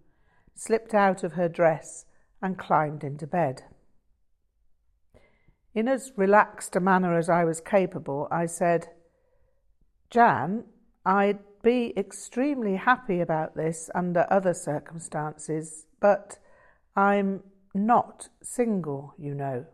slipped 0.54 0.94
out 0.94 1.22
of 1.22 1.34
her 1.34 1.48
dress, 1.48 2.06
and 2.42 2.58
climbed 2.58 3.04
into 3.04 3.26
bed. 3.26 3.62
In 5.74 5.86
as 5.86 6.12
relaxed 6.16 6.74
a 6.74 6.80
manner 6.80 7.16
as 7.16 7.30
I 7.30 7.44
was 7.44 7.60
capable, 7.60 8.26
I 8.32 8.46
said, 8.46 8.88
Jan, 10.10 10.64
I'd 11.06 11.38
be 11.62 11.94
extremely 11.96 12.76
happy 12.76 13.20
about 13.20 13.56
this 13.56 13.88
under 13.94 14.26
other 14.28 14.52
circumstances, 14.52 15.86
but 16.00 16.38
I'm 16.96 17.44
not 17.74 18.28
single, 18.42 19.14
you 19.16 19.34
know. 19.34 19.66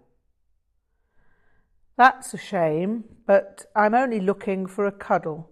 That's 1.99 2.33
a 2.33 2.39
shame, 2.39 3.05
but 3.27 3.67
I'm 3.75 3.93
only 3.93 4.21
looking 4.21 4.69
for 4.69 4.87
a 4.87 4.93
cuddle. 4.93 5.51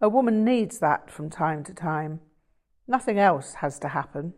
A 0.00 0.08
woman 0.08 0.44
needs 0.44 0.80
that 0.80 1.08
from 1.08 1.30
time 1.30 1.62
to 1.64 1.72
time. 1.72 2.18
Nothing 2.88 3.20
else 3.20 3.54
has 3.54 3.78
to 3.78 3.88
happen. 3.88 4.34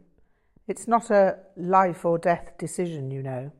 It's 0.68 0.86
not 0.86 1.10
a 1.10 1.38
life 1.56 2.04
or 2.04 2.18
death 2.18 2.58
decision, 2.58 3.10
you 3.10 3.22
know. 3.22 3.52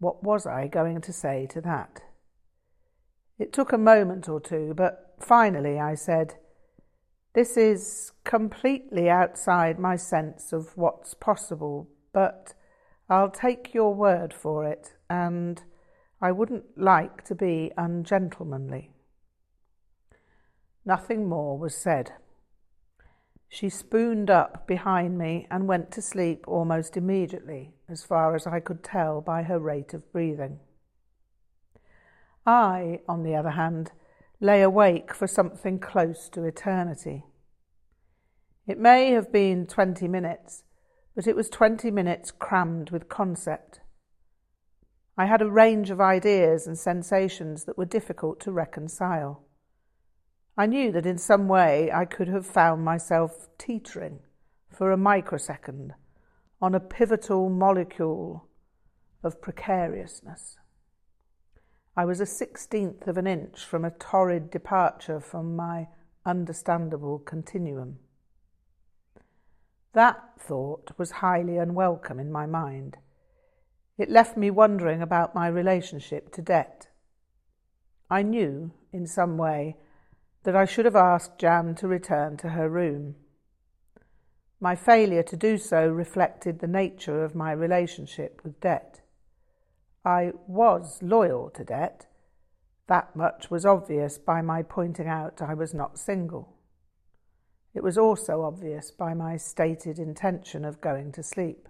What 0.00 0.22
was 0.22 0.46
I 0.46 0.68
going 0.68 1.00
to 1.00 1.14
say 1.14 1.46
to 1.50 1.62
that? 1.62 2.02
It 3.38 3.54
took 3.54 3.72
a 3.72 3.78
moment 3.78 4.28
or 4.28 4.38
two, 4.38 4.74
but 4.76 5.14
finally 5.18 5.80
I 5.80 5.94
said, 5.94 6.34
This 7.32 7.56
is 7.56 8.12
completely 8.24 9.08
outside 9.08 9.78
my 9.78 9.96
sense 9.96 10.52
of 10.52 10.76
what's 10.76 11.14
possible, 11.14 11.88
but 12.12 12.52
I'll 13.08 13.30
take 13.30 13.72
your 13.72 13.94
word 13.94 14.34
for 14.34 14.66
it, 14.66 14.92
and 15.08 15.62
I 16.22 16.32
wouldn't 16.32 16.76
like 16.76 17.24
to 17.24 17.34
be 17.34 17.72
ungentlemanly. 17.78 18.90
Nothing 20.84 21.28
more 21.28 21.58
was 21.58 21.74
said. 21.74 22.12
She 23.48 23.68
spooned 23.68 24.30
up 24.30 24.66
behind 24.66 25.18
me 25.18 25.46
and 25.50 25.66
went 25.66 25.90
to 25.92 26.02
sleep 26.02 26.46
almost 26.46 26.96
immediately, 26.96 27.72
as 27.88 28.04
far 28.04 28.36
as 28.36 28.46
I 28.46 28.60
could 28.60 28.84
tell 28.84 29.20
by 29.20 29.42
her 29.42 29.58
rate 29.58 29.92
of 29.94 30.12
breathing. 30.12 30.60
I, 32.46 33.00
on 33.08 33.22
the 33.22 33.34
other 33.34 33.50
hand, 33.50 33.92
lay 34.40 34.62
awake 34.62 35.14
for 35.14 35.26
something 35.26 35.78
close 35.78 36.28
to 36.30 36.44
eternity. 36.44 37.24
It 38.66 38.78
may 38.78 39.10
have 39.10 39.32
been 39.32 39.66
twenty 39.66 40.06
minutes, 40.06 40.62
but 41.14 41.26
it 41.26 41.34
was 41.34 41.48
twenty 41.48 41.90
minutes 41.90 42.30
crammed 42.30 42.90
with 42.90 43.08
concept. 43.08 43.80
I 45.20 45.26
had 45.26 45.42
a 45.42 45.50
range 45.50 45.90
of 45.90 46.00
ideas 46.00 46.66
and 46.66 46.78
sensations 46.78 47.64
that 47.64 47.76
were 47.76 47.84
difficult 47.84 48.40
to 48.40 48.50
reconcile. 48.50 49.42
I 50.56 50.64
knew 50.64 50.90
that 50.92 51.04
in 51.04 51.18
some 51.18 51.46
way 51.46 51.92
I 51.92 52.06
could 52.06 52.28
have 52.28 52.46
found 52.46 52.86
myself 52.86 53.50
teetering 53.58 54.20
for 54.70 54.90
a 54.90 54.96
microsecond 54.96 55.92
on 56.62 56.74
a 56.74 56.80
pivotal 56.80 57.50
molecule 57.50 58.48
of 59.22 59.42
precariousness. 59.42 60.56
I 61.94 62.06
was 62.06 62.22
a 62.22 62.24
sixteenth 62.24 63.06
of 63.06 63.18
an 63.18 63.26
inch 63.26 63.62
from 63.62 63.84
a 63.84 63.90
torrid 63.90 64.50
departure 64.50 65.20
from 65.20 65.54
my 65.54 65.88
understandable 66.24 67.18
continuum. 67.18 67.98
That 69.92 70.30
thought 70.38 70.92
was 70.96 71.10
highly 71.10 71.58
unwelcome 71.58 72.18
in 72.18 72.32
my 72.32 72.46
mind. 72.46 72.96
It 74.00 74.08
left 74.08 74.34
me 74.34 74.50
wondering 74.50 75.02
about 75.02 75.34
my 75.34 75.46
relationship 75.46 76.32
to 76.32 76.40
debt. 76.40 76.88
I 78.08 78.22
knew, 78.22 78.72
in 78.94 79.06
some 79.06 79.36
way, 79.36 79.76
that 80.44 80.56
I 80.56 80.64
should 80.64 80.86
have 80.86 80.96
asked 80.96 81.38
Jan 81.38 81.74
to 81.74 81.86
return 81.86 82.38
to 82.38 82.48
her 82.48 82.70
room. 82.70 83.16
My 84.58 84.74
failure 84.74 85.22
to 85.24 85.36
do 85.36 85.58
so 85.58 85.86
reflected 85.86 86.60
the 86.60 86.66
nature 86.66 87.22
of 87.22 87.34
my 87.34 87.52
relationship 87.52 88.40
with 88.42 88.58
debt. 88.62 89.02
I 90.02 90.32
was 90.46 91.02
loyal 91.02 91.50
to 91.50 91.62
debt. 91.62 92.06
That 92.86 93.14
much 93.14 93.50
was 93.50 93.66
obvious 93.66 94.16
by 94.16 94.40
my 94.40 94.62
pointing 94.62 95.08
out 95.08 95.42
I 95.42 95.52
was 95.52 95.74
not 95.74 95.98
single. 95.98 96.54
It 97.74 97.82
was 97.82 97.98
also 97.98 98.44
obvious 98.44 98.90
by 98.90 99.12
my 99.12 99.36
stated 99.36 99.98
intention 99.98 100.64
of 100.64 100.80
going 100.80 101.12
to 101.12 101.22
sleep. 101.22 101.68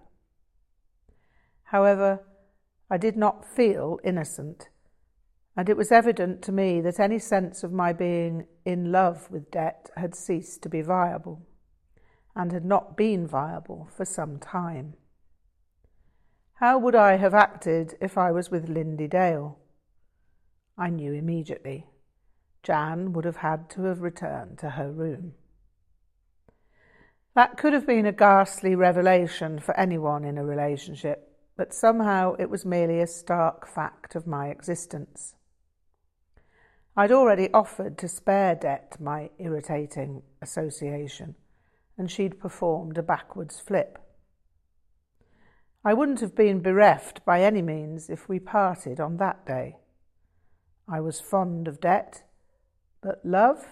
However, 1.71 2.21
I 2.89 2.97
did 2.97 3.17
not 3.17 3.45
feel 3.45 3.99
innocent 4.05 4.69
and 5.57 5.69
it 5.69 5.77
was 5.77 5.93
evident 5.93 6.43
to 6.43 6.53
me 6.53 6.81
that 6.81 7.01
any 7.01 7.19
sense 7.19 7.63
of 7.63 7.73
my 7.73 7.93
being 7.93 8.47
in 8.65 8.93
love 8.93 9.31
with 9.31 9.51
debt 9.51 9.91
had 9.97 10.15
ceased 10.15 10.63
to 10.63 10.69
be 10.69 10.81
viable, 10.81 11.43
and 12.35 12.53
had 12.53 12.65
not 12.65 12.97
been 12.97 13.27
viable 13.27 13.89
for 13.95 14.05
some 14.05 14.39
time. 14.39 14.95
How 16.55 16.79
would 16.79 16.95
I 16.95 17.17
have 17.17 17.35
acted 17.35 17.95
if 18.01 18.17
I 18.17 18.31
was 18.31 18.51
with 18.51 18.69
Lindy 18.69 19.09
Dale? 19.09 19.59
I 20.79 20.89
knew 20.89 21.13
immediately. 21.13 21.87
Jan 22.63 23.13
would 23.13 23.25
have 23.25 23.37
had 23.37 23.69
to 23.71 23.83
have 23.85 24.01
returned 24.01 24.59
to 24.61 24.71
her 24.71 24.91
room. 24.91 25.33
That 27.35 27.57
could 27.57 27.73
have 27.73 27.87
been 27.87 28.07
a 28.07 28.13
ghastly 28.13 28.75
revelation 28.75 29.59
for 29.59 29.79
anyone 29.79 30.25
in 30.25 30.39
a 30.39 30.45
relationship, 30.45 31.30
but 31.61 31.75
somehow 31.75 32.35
it 32.39 32.49
was 32.49 32.65
merely 32.65 33.01
a 33.01 33.07
stark 33.07 33.69
fact 33.69 34.15
of 34.15 34.27
my 34.27 34.49
existence. 34.49 35.35
I'd 36.97 37.13
already 37.13 37.53
offered 37.53 37.99
to 37.99 38.09
spare 38.09 38.55
debt 38.55 38.97
my 38.99 39.29
irritating 39.39 40.23
association, 40.41 41.35
and 41.99 42.11
she'd 42.11 42.41
performed 42.41 42.97
a 42.97 43.03
backwards 43.03 43.61
flip. 43.61 43.99
I 45.85 45.93
wouldn't 45.93 46.21
have 46.21 46.35
been 46.35 46.63
bereft 46.63 47.23
by 47.27 47.43
any 47.43 47.61
means 47.61 48.09
if 48.09 48.27
we 48.27 48.39
parted 48.39 48.99
on 48.99 49.19
that 49.19 49.45
day. 49.45 49.77
I 50.89 51.01
was 51.01 51.21
fond 51.21 51.69
of 51.69 51.79
debt, 51.79 52.23
but 53.03 53.21
love? 53.23 53.67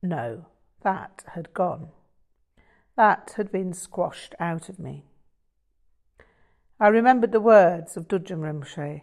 No, 0.00 0.46
that 0.84 1.24
had 1.34 1.52
gone. 1.54 1.88
That 2.96 3.34
had 3.36 3.50
been 3.50 3.72
squashed 3.72 4.36
out 4.38 4.68
of 4.68 4.78
me. 4.78 5.06
I 6.78 6.88
remembered 6.88 7.32
the 7.32 7.40
words 7.40 7.96
of 7.96 8.06
Düd'jom 8.06 8.40
Rinpoche. 8.40 9.00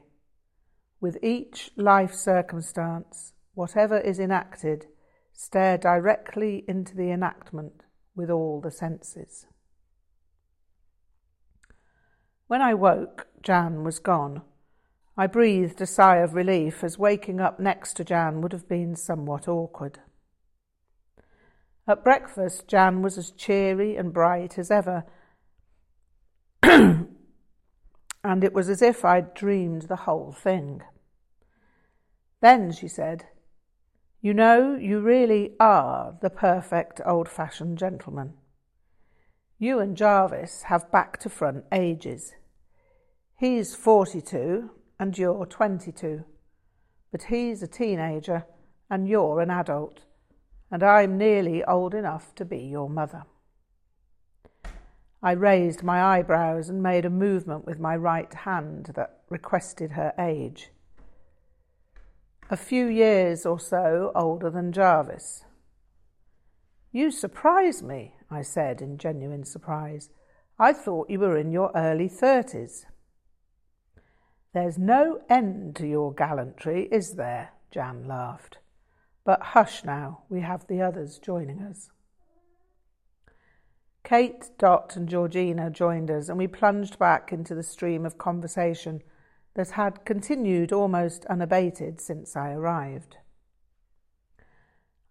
With 1.02 1.18
each 1.24 1.72
life 1.76 2.14
circumstance, 2.14 3.34
whatever 3.56 3.98
is 3.98 4.20
enacted, 4.20 4.86
stare 5.34 5.80
directly 5.80 6.64
into 6.68 6.96
the 6.96 7.10
enactment 7.10 7.84
with 8.16 8.30
all 8.30 8.62
the 8.62 8.70
senses. 8.70 9.48
When 12.46 12.62
I 12.62 12.76
woke, 12.76 13.26
Jan 13.42 13.84
was 13.84 13.98
gone. 13.98 14.44
I 15.18 15.26
breathed 15.26 15.82
a 15.82 15.88
sigh 15.88 16.18
of 16.18 16.36
relief, 16.36 16.84
as 16.84 17.00
waking 17.00 17.40
up 17.40 17.60
next 17.60 17.94
to 17.96 18.04
Jan 18.04 18.42
would 18.42 18.52
have 18.52 18.70
been 18.70 18.96
somewhat 18.96 19.48
awkward. 19.48 19.98
At 21.88 22.04
breakfast, 22.04 22.68
Jan 22.68 23.02
was 23.02 23.18
as 23.18 23.32
cheery 23.32 23.96
and 23.96 24.14
bright 24.14 24.60
as 24.60 24.70
ever, 24.70 25.06
and 28.24 28.44
it 28.44 28.54
was 28.54 28.70
as 28.70 28.82
if 28.82 29.04
I'd 29.04 29.34
dreamed 29.34 29.84
the 29.84 29.98
whole 30.08 30.32
thing. 30.32 30.82
Then 32.42 32.72
she 32.72 32.88
said, 32.88 33.26
you 34.22 34.34
know, 34.34 34.76
you 34.76 35.02
really 35.02 35.52
are 35.60 36.18
the 36.22 36.30
perfect 36.30 37.02
old 37.06 37.28
fashioned 37.28 37.78
gentleman. 37.78 38.34
You 39.60 39.80
and 39.80 39.98
Jarvis 39.98 40.64
have 40.64 40.92
back 40.92 41.20
to 41.20 41.30
front 41.30 41.66
ages. 41.74 42.34
He's 43.38 43.76
42 43.76 44.72
and 44.98 45.18
you're 45.18 45.46
22, 45.46 46.24
but 47.12 47.24
he's 47.24 47.62
a 47.62 47.68
teenager 47.68 48.46
and 48.90 49.10
you're 49.10 49.42
an 49.42 49.50
adult, 49.50 50.02
and 50.72 50.84
I'm 50.84 51.18
nearly 51.18 51.64
old 51.64 51.94
enough 51.94 52.34
to 52.36 52.46
be 52.46 52.60
your 52.60 52.90
mother. 52.90 53.24
I 55.24 55.32
raised 55.32 55.82
my 55.82 56.04
eyebrows 56.04 56.70
and 56.70 56.84
made 56.84 57.06
a 57.06 57.10
movement 57.10 57.66
with 57.66 57.80
my 57.80 57.96
right 57.96 58.32
hand 58.34 58.92
that 58.96 59.22
requested 59.30 59.94
her 59.94 60.14
age 60.20 60.70
a 62.50 62.58
few 62.58 62.86
years 62.86 63.46
or 63.46 63.60
so 63.60 64.12
older 64.14 64.50
than 64.50 64.72
Jarvis. 64.72 65.46
You 66.92 67.10
surprise 67.10 67.82
me, 67.82 68.14
I 68.30 68.42
said 68.44 68.82
in 68.82 68.98
genuine 68.98 69.44
surprise. 69.44 70.10
I 70.60 70.74
thought 70.74 71.10
you 71.10 71.20
were 71.20 71.38
in 71.38 71.52
your 71.52 71.72
early 71.74 72.08
thirties. 72.08 72.86
There's 74.54 74.78
no 74.78 75.22
end 75.30 75.76
to 75.78 75.88
your 75.88 76.14
gallantry, 76.14 76.88
is 76.92 77.14
there? 77.14 77.54
Jan 77.72 78.08
laughed. 78.08 78.60
But 79.26 79.42
hush 79.42 79.84
now, 79.84 80.24
we 80.30 80.42
have 80.42 80.68
the 80.68 80.82
others 80.82 81.18
joining 81.18 81.60
us. 81.60 81.90
Kate, 84.04 84.50
Dot, 84.58 84.96
and 84.98 85.08
Georgina 85.08 85.70
joined 85.70 86.12
us, 86.12 86.28
and 86.28 86.38
we 86.38 86.48
plunged 86.48 87.00
back 87.00 87.32
into 87.32 87.56
the 87.56 87.64
stream 87.64 88.06
of 88.06 88.18
conversation 88.18 89.02
that 89.56 89.72
had 89.72 90.04
continued 90.04 90.74
almost 90.74 91.26
unabated 91.26 92.02
since 92.02 92.36
I 92.36 92.52
arrived. 92.52 93.18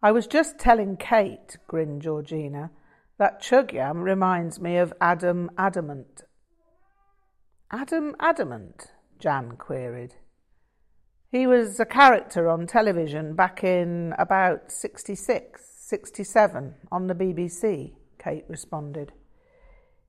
I 0.03 0.13
was 0.13 0.27
just 0.27 0.59
telling 0.59 0.97
Kate, 0.97 1.57
grinned 1.67 2.03
Georgina, 2.03 2.71
that 3.19 3.41
Chögyam 3.41 4.03
reminds 4.03 4.61
me 4.61 4.77
of 4.77 4.93
Adam 5.01 5.51
Adamant. 5.57 6.25
Adam 7.71 8.15
Adamant? 8.21 8.93
Jan 9.19 9.53
queried. 9.53 10.17
He 11.31 11.47
was 11.47 11.81
a 11.81 11.87
character 11.87 12.49
on 12.49 12.67
television 12.67 13.35
back 13.35 13.65
in 13.65 14.13
about 14.19 14.71
66, 14.71 15.65
67 15.79 16.75
on 16.91 17.07
the 17.07 17.15
BBC, 17.15 17.95
Kate 18.23 18.45
responded. 18.49 19.13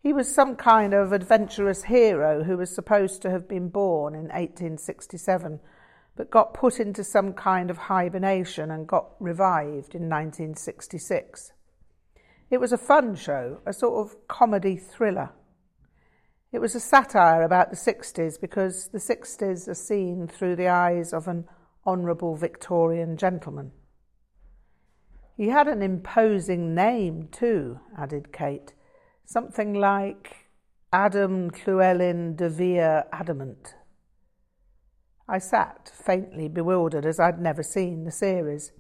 He 0.02 0.12
was 0.12 0.34
some 0.34 0.56
kind 0.56 0.94
of 0.94 1.14
adventurous 1.14 1.84
hero 1.84 2.44
who 2.44 2.58
was 2.58 2.76
supposed 2.76 3.22
to 3.22 3.30
have 3.30 3.48
been 3.48 3.70
born 3.70 4.14
in 4.14 4.24
1867, 4.24 5.60
but 6.16 6.30
got 6.30 6.54
put 6.54 6.80
into 6.80 7.04
some 7.04 7.34
kind 7.34 7.72
of 7.72 7.78
hibernation 7.78 8.70
and 8.70 8.86
got 8.86 9.12
revived 9.20 9.96
in 9.96 10.10
1966. 10.10 11.54
It 12.52 12.60
was 12.60 12.74
a 12.74 12.78
fun 12.78 13.16
show, 13.16 13.62
a 13.66 13.74
sort 13.74 14.06
of 14.06 14.28
comedy 14.28 14.76
thriller. 14.76 15.32
It 16.52 16.60
was 16.60 16.76
a 16.76 16.80
satire 16.80 17.42
about 17.42 17.72
the 17.72 17.78
60s 17.78 18.40
because 18.40 18.90
the 18.90 19.00
60s 19.00 19.68
are 19.68 19.74
seen 19.74 20.28
through 20.28 20.58
the 20.58 20.68
eyes 20.68 21.14
of 21.14 21.28
an 21.28 21.46
honourable 21.88 22.36
Victorian 22.36 23.18
gentleman. 23.18 23.72
He 25.36 25.48
had 25.50 25.68
an 25.68 25.82
imposing 25.82 26.76
name, 26.76 27.28
too, 27.32 27.80
added 27.98 28.32
Kate. 28.32 28.74
Something 29.26 29.74
like 29.74 30.50
Adam 30.92 31.50
Llewellyn 31.50 32.36
de 32.36 32.50
Vere 32.50 33.06
Adamant. 33.12 33.76
I 35.28 35.40
sat, 35.40 35.92
faintly 35.94 36.48
bewildered, 36.50 37.06
as 37.06 37.20
I'd 37.20 37.40
never 37.40 37.64
seen 37.64 38.04
the 38.04 38.12
series. 38.12 38.72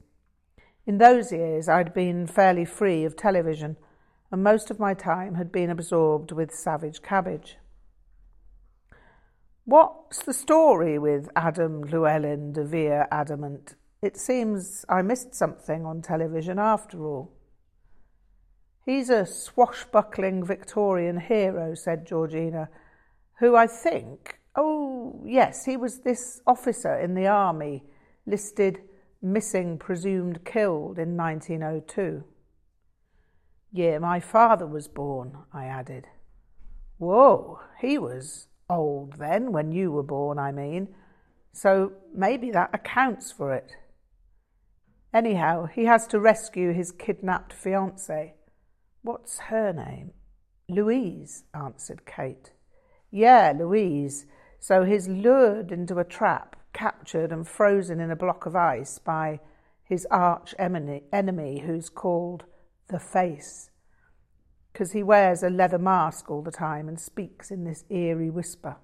In 0.86 1.00
those 1.00 1.32
years, 1.32 1.68
I'd 1.68 1.94
been 1.94 2.28
fairly 2.28 2.66
free 2.66 3.04
of 3.04 3.16
television, 3.16 3.78
and 4.32 4.44
most 4.44 4.70
of 4.70 4.80
my 4.80 4.94
time 4.94 5.36
had 5.36 5.52
been 5.52 5.70
absorbed 5.70 6.32
with 6.32 6.54
Savage 6.54 7.02
Cabbage. 7.02 7.58
What's 9.66 10.22
the 10.24 10.34
story 10.34 11.00
with 11.00 11.30
Adam 11.36 11.82
Llewellyn 11.82 12.52
de 12.52 12.63
Vere 12.63 13.08
Adamant? 13.10 13.76
It 14.04 14.18
seems 14.18 14.84
I 14.89 15.02
missed 15.02 15.34
something 15.34 15.86
on 15.86 16.02
television 16.02 16.60
after 16.60 17.06
all. 17.06 17.32
He's 18.86 19.10
a 19.10 19.26
swashbuckling 19.26 20.44
Victorian 20.44 21.22
hero, 21.22 21.74
said 21.74 22.06
Georgina, 22.06 22.68
who 23.39 23.56
I 23.56 23.66
think, 23.66 24.42
oh, 24.58 25.24
yes, 25.26 25.63
he 25.63 25.78
was 25.78 26.00
this 26.00 26.42
officer 26.46 26.94
in 27.00 27.16
the 27.16 27.28
army 27.28 27.86
listed 28.26 28.82
missing, 29.22 29.78
presumed 29.78 30.44
killed 30.44 31.00
in 31.00 31.16
1902. 31.16 32.26
Year 33.72 34.02
my 34.02 34.20
father 34.20 34.68
was 34.68 34.89
born, 34.89 35.38
I 35.54 35.63
added. 35.63 36.08
Whoa, 36.98 37.62
he 37.80 37.98
was 37.98 38.48
old 38.70 39.13
then, 39.13 39.54
when 39.54 39.72
you 39.72 39.94
were 39.94 40.04
born, 40.04 40.39
I 40.39 40.52
mean, 40.52 40.94
so 41.54 41.94
maybe 42.13 42.52
that 42.52 42.72
accounts 42.74 43.32
for 43.32 43.54
it. 43.54 43.78
Anyhow, 45.13 45.65
he 45.67 45.86
has 45.86 46.08
to 46.08 46.19
rescue 46.19 46.73
his 46.73 46.91
kidnapped 46.91 47.54
fiancée. 47.54 48.32
What's 49.02 49.39
her 49.39 49.71
name? 49.71 50.12
Louise, 50.67 51.43
answered 51.54 52.06
Kate. 52.06 52.52
Yeah, 53.12 53.54
Louise. 53.58 54.26
So 54.60 54.84
he's 54.84 55.08
lured 55.08 55.71
into 55.71 55.99
a 55.99 56.06
trap, 56.06 56.56
captured 56.73 57.32
and 57.32 57.47
frozen 57.47 57.99
in 57.99 58.10
a 58.10 58.15
block 58.15 58.45
of 58.45 58.56
ice 58.56 58.97
by 58.97 59.39
his 59.84 60.08
arch 60.10 60.56
enemy, 60.58 61.60
who's 61.60 61.89
called 61.89 62.45
the 62.88 62.99
Face 62.99 63.69
because 64.73 64.91
he 64.91 65.04
wears 65.04 65.43
a 65.43 65.49
leather 65.52 65.78
mask 65.78 66.32
all 66.32 66.41
the 66.41 66.52
time 66.52 66.88
and 66.89 66.99
speaks 66.99 67.52
in 67.52 67.63
this 67.63 67.86
eerie 67.89 68.32
whisper. 68.32 68.78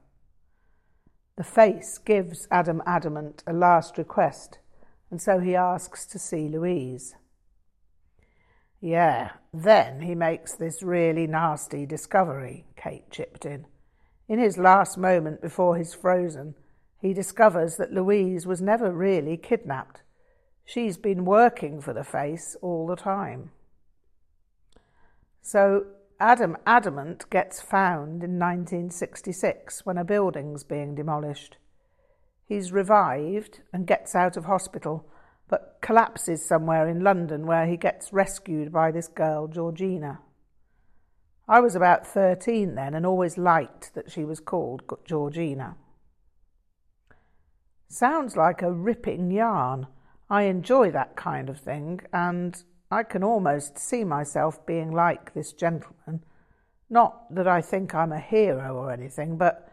The 1.35 1.43
face 1.43 1.97
gives 1.97 2.47
Adam 2.51 2.83
Adamant 2.85 3.43
a 3.47 3.53
last 3.53 3.97
request, 3.97 4.59
and 5.11 5.21
so 5.21 5.39
he 5.39 5.55
asks 5.55 6.05
to 6.07 6.19
see 6.19 6.47
Louise. 6.47 7.15
Yeah, 8.81 9.31
then 9.53 10.01
he 10.01 10.15
makes 10.15 10.53
this 10.53 10.81
really 10.81 11.27
nasty 11.27 11.85
discovery, 11.85 12.65
Kate 12.75 13.09
chipped 13.11 13.45
in. 13.45 13.65
In 14.27 14.39
his 14.39 14.57
last 14.57 14.97
moment 14.97 15.41
before 15.41 15.75
he's 15.75 15.93
frozen, 15.93 16.55
he 17.01 17.13
discovers 17.13 17.77
that 17.77 17.93
Louise 17.93 18.45
was 18.45 18.61
never 18.61 18.91
really 18.91 19.37
kidnapped. 19.37 20.01
She's 20.65 20.97
been 20.97 21.25
working 21.25 21.81
for 21.81 21.93
the 21.93 22.03
face 22.03 22.55
all 22.61 22.85
the 22.85 22.95
time. 22.95 23.51
So 25.41 25.87
Adam 26.19 26.57
Adamant 26.65 27.29
gets 27.29 27.61
found 27.61 28.23
in 28.23 28.37
1966 28.37 29.85
when 29.85 29.97
a 29.97 30.03
building's 30.03 30.63
being 30.63 30.93
demolished. 30.93 31.57
He's 32.49 32.71
revived 32.71 33.61
and 33.71 33.85
gets 33.85 34.15
out 34.15 34.35
of 34.35 34.45
hospital, 34.45 35.07
but 35.47 35.77
collapses 35.81 36.43
somewhere 36.43 36.87
in 36.87 37.03
London 37.03 37.45
where 37.45 37.67
he 37.67 37.77
gets 37.77 38.11
rescued 38.11 38.73
by 38.73 38.91
this 38.91 39.07
girl, 39.07 39.47
Georgina. 39.47 40.19
I 41.47 41.59
was 41.59 41.75
about 41.75 42.07
13 42.07 42.73
then 42.73 42.95
and 42.95 43.05
always 43.05 43.37
liked 43.37 43.93
that 43.93 44.11
she 44.11 44.25
was 44.25 44.39
called 44.39 44.81
Georgina. 45.05 45.75
Sounds 47.87 48.35
like 48.35 48.63
a 48.63 48.71
ripping 48.71 49.29
yarn. 49.29 49.85
I 50.27 50.43
enjoy 50.43 50.89
that 50.89 51.15
kind 51.15 51.49
of 51.49 51.59
thing, 51.59 52.01
and 52.11 52.63
I 52.89 53.03
can 53.03 53.23
almost 53.23 53.77
see 53.77 54.03
myself 54.03 54.65
being 54.65 54.91
like 54.91 55.35
this 55.35 55.53
gentleman. 55.53 56.23
Not 56.89 57.33
that 57.33 57.47
I 57.47 57.61
think 57.61 57.93
I'm 57.93 58.11
a 58.11 58.19
hero 58.19 58.75
or 58.75 58.91
anything, 58.91 59.37
but 59.37 59.71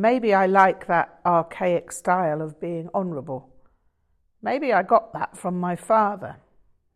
maybe 0.00 0.34
I 0.34 0.46
like 0.46 0.86
that 0.86 1.20
archaic 1.24 1.92
style 1.92 2.42
of 2.42 2.60
being 2.60 2.88
honourable. 2.94 3.50
Maybe 4.42 4.72
I 4.72 4.82
got 4.82 5.12
that 5.12 5.36
from 5.36 5.58
my 5.58 5.76
father. 5.76 6.36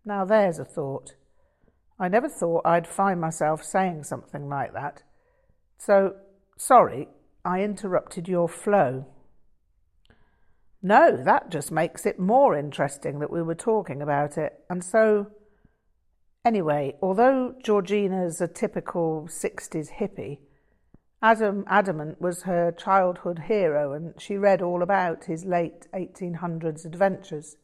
Now 0.04 0.24
there's 0.24 0.58
a 0.58 0.64
thought. 0.64 1.14
I 1.98 2.08
never 2.08 2.28
thought 2.28 2.66
I'd 2.66 2.86
find 2.86 3.20
myself 3.20 3.62
saying 3.62 4.04
something 4.04 4.48
like 4.48 4.72
that. 4.72 5.02
So, 5.78 6.14
sorry, 6.56 7.08
I 7.44 7.60
interrupted 7.60 8.28
your 8.28 8.48
flow. 8.48 9.06
No, 10.82 11.22
that 11.22 11.50
just 11.50 11.70
makes 11.70 12.06
it 12.06 12.18
more 12.18 12.56
interesting 12.56 13.18
that 13.18 13.30
we 13.30 13.42
were 13.42 13.54
talking 13.54 14.00
about 14.00 14.38
it. 14.38 14.60
And 14.70 14.82
so, 14.82 15.26
Anyway, 16.44 16.96
although 17.02 17.54
Georgina's 17.62 18.40
a 18.40 18.48
typical 18.48 19.28
60s 19.30 19.90
hippie, 20.00 20.38
Adam 21.22 21.64
Adamant 21.66 22.18
was 22.18 22.44
her 22.44 22.72
childhood 22.72 23.40
hero 23.40 23.92
and 23.92 24.14
she 24.18 24.38
read 24.38 24.62
all 24.62 24.82
about 24.82 25.24
his 25.24 25.44
late 25.44 25.86
1800s 25.92 26.86
adventures. 26.86 27.56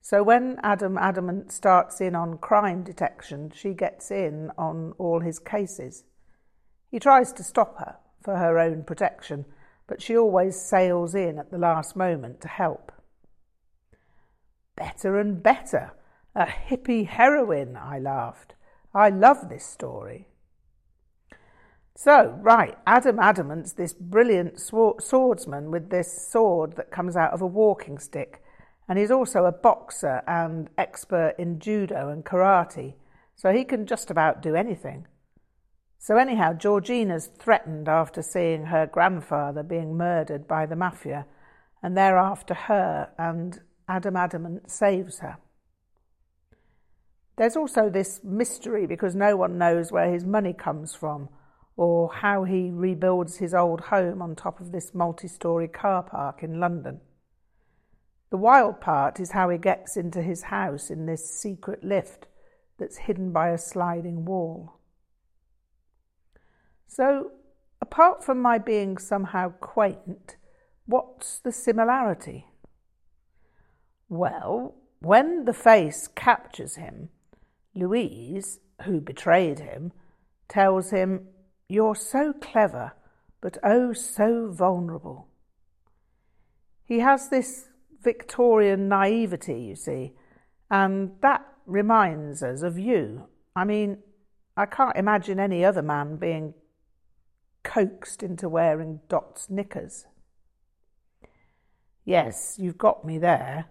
So 0.00 0.22
when 0.22 0.58
Adam 0.62 0.98
Adamant 0.98 1.52
starts 1.52 2.00
in 2.00 2.16
on 2.16 2.38
crime 2.38 2.82
detection, 2.82 3.52
she 3.54 3.72
gets 3.72 4.10
in 4.10 4.50
on 4.58 4.94
all 4.98 5.20
his 5.20 5.38
cases. 5.38 6.04
He 6.90 6.98
tries 6.98 7.32
to 7.34 7.44
stop 7.44 7.78
her 7.78 7.96
for 8.20 8.36
her 8.36 8.58
own 8.58 8.82
protection, 8.82 9.44
but 9.86 10.02
she 10.02 10.16
always 10.16 10.60
sails 10.60 11.14
in 11.14 11.38
at 11.38 11.52
the 11.52 11.58
last 11.58 11.94
moment 11.94 12.40
to 12.40 12.48
help. 12.48 12.90
Better 14.74 15.18
and 15.18 15.40
better, 15.40 15.92
a 16.34 16.46
hippie 16.46 17.06
heroine, 17.06 17.76
I 17.76 18.00
laughed. 18.00 18.54
I 18.92 19.08
love 19.10 19.48
this 19.48 19.64
story. 19.64 20.28
So, 21.98 22.38
right, 22.42 22.76
Adam 22.86 23.18
Adamant's 23.18 23.72
this 23.72 23.94
brilliant 23.94 24.60
swordsman 24.60 25.70
with 25.70 25.88
this 25.88 26.28
sword 26.30 26.76
that 26.76 26.90
comes 26.90 27.16
out 27.16 27.32
of 27.32 27.40
a 27.40 27.46
walking 27.46 27.98
stick, 27.98 28.42
and 28.86 28.98
he's 28.98 29.10
also 29.10 29.46
a 29.46 29.52
boxer 29.52 30.22
and 30.26 30.68
expert 30.76 31.34
in 31.38 31.58
judo 31.58 32.10
and 32.10 32.22
karate, 32.22 32.96
so 33.34 33.50
he 33.50 33.64
can 33.64 33.86
just 33.86 34.10
about 34.10 34.42
do 34.42 34.54
anything. 34.54 35.06
So, 35.98 36.18
anyhow, 36.18 36.52
Georgina's 36.52 37.28
threatened 37.28 37.88
after 37.88 38.20
seeing 38.20 38.66
her 38.66 38.86
grandfather 38.86 39.62
being 39.62 39.96
murdered 39.96 40.46
by 40.46 40.66
the 40.66 40.76
mafia, 40.76 41.24
and 41.82 41.96
they're 41.96 42.18
after 42.18 42.52
her, 42.52 43.08
and 43.16 43.62
Adam 43.88 44.16
Adamant 44.16 44.70
saves 44.70 45.20
her. 45.20 45.38
There's 47.38 47.56
also 47.56 47.88
this 47.88 48.20
mystery 48.22 48.86
because 48.86 49.14
no 49.14 49.34
one 49.34 49.56
knows 49.56 49.90
where 49.90 50.12
his 50.12 50.26
money 50.26 50.52
comes 50.52 50.94
from 50.94 51.30
or 51.76 52.12
how 52.12 52.44
he 52.44 52.70
rebuilds 52.70 53.36
his 53.36 53.52
old 53.52 53.82
home 53.82 54.22
on 54.22 54.34
top 54.34 54.60
of 54.60 54.72
this 54.72 54.94
multi 54.94 55.28
story 55.28 55.68
car 55.68 56.02
park 56.02 56.42
in 56.42 56.58
London. 56.58 57.00
The 58.30 58.38
wild 58.38 58.80
part 58.80 59.20
is 59.20 59.32
how 59.32 59.50
he 59.50 59.58
gets 59.58 59.96
into 59.96 60.22
his 60.22 60.44
house 60.44 60.90
in 60.90 61.06
this 61.06 61.30
secret 61.30 61.84
lift 61.84 62.26
that's 62.78 62.98
hidden 62.98 63.32
by 63.32 63.50
a 63.50 63.58
sliding 63.58 64.24
wall. 64.24 64.78
So, 66.86 67.32
apart 67.80 68.24
from 68.24 68.40
my 68.40 68.58
being 68.58 68.98
somehow 68.98 69.50
quaint, 69.60 70.36
what's 70.86 71.38
the 71.38 71.52
similarity? 71.52 72.46
Well, 74.08 74.74
when 75.00 75.44
the 75.44 75.52
face 75.52 76.08
captures 76.08 76.76
him, 76.76 77.10
Louise, 77.74 78.60
who 78.84 79.00
betrayed 79.00 79.58
him, 79.58 79.92
tells 80.48 80.90
him, 80.90 81.28
You're 81.68 81.96
so 81.96 82.32
clever, 82.32 82.92
but 83.40 83.58
oh 83.62 83.92
so 83.92 84.50
vulnerable. 84.50 85.28
He 86.84 87.00
has 87.00 87.28
this 87.28 87.68
Victorian 88.02 88.88
naivety, 88.88 89.60
you 89.60 89.74
see, 89.74 90.12
and 90.70 91.12
that 91.22 91.44
reminds 91.66 92.42
us 92.42 92.62
of 92.62 92.78
you. 92.78 93.26
I 93.56 93.64
mean, 93.64 93.98
I 94.56 94.66
can't 94.66 94.96
imagine 94.96 95.40
any 95.40 95.64
other 95.64 95.82
man 95.82 96.16
being 96.16 96.54
coaxed 97.64 98.22
into 98.22 98.48
wearing 98.48 99.00
Dot's 99.08 99.50
knickers. 99.50 100.06
Yes, 102.04 102.56
you've 102.58 102.78
got 102.78 103.04
me 103.04 103.18
there. 103.18 103.66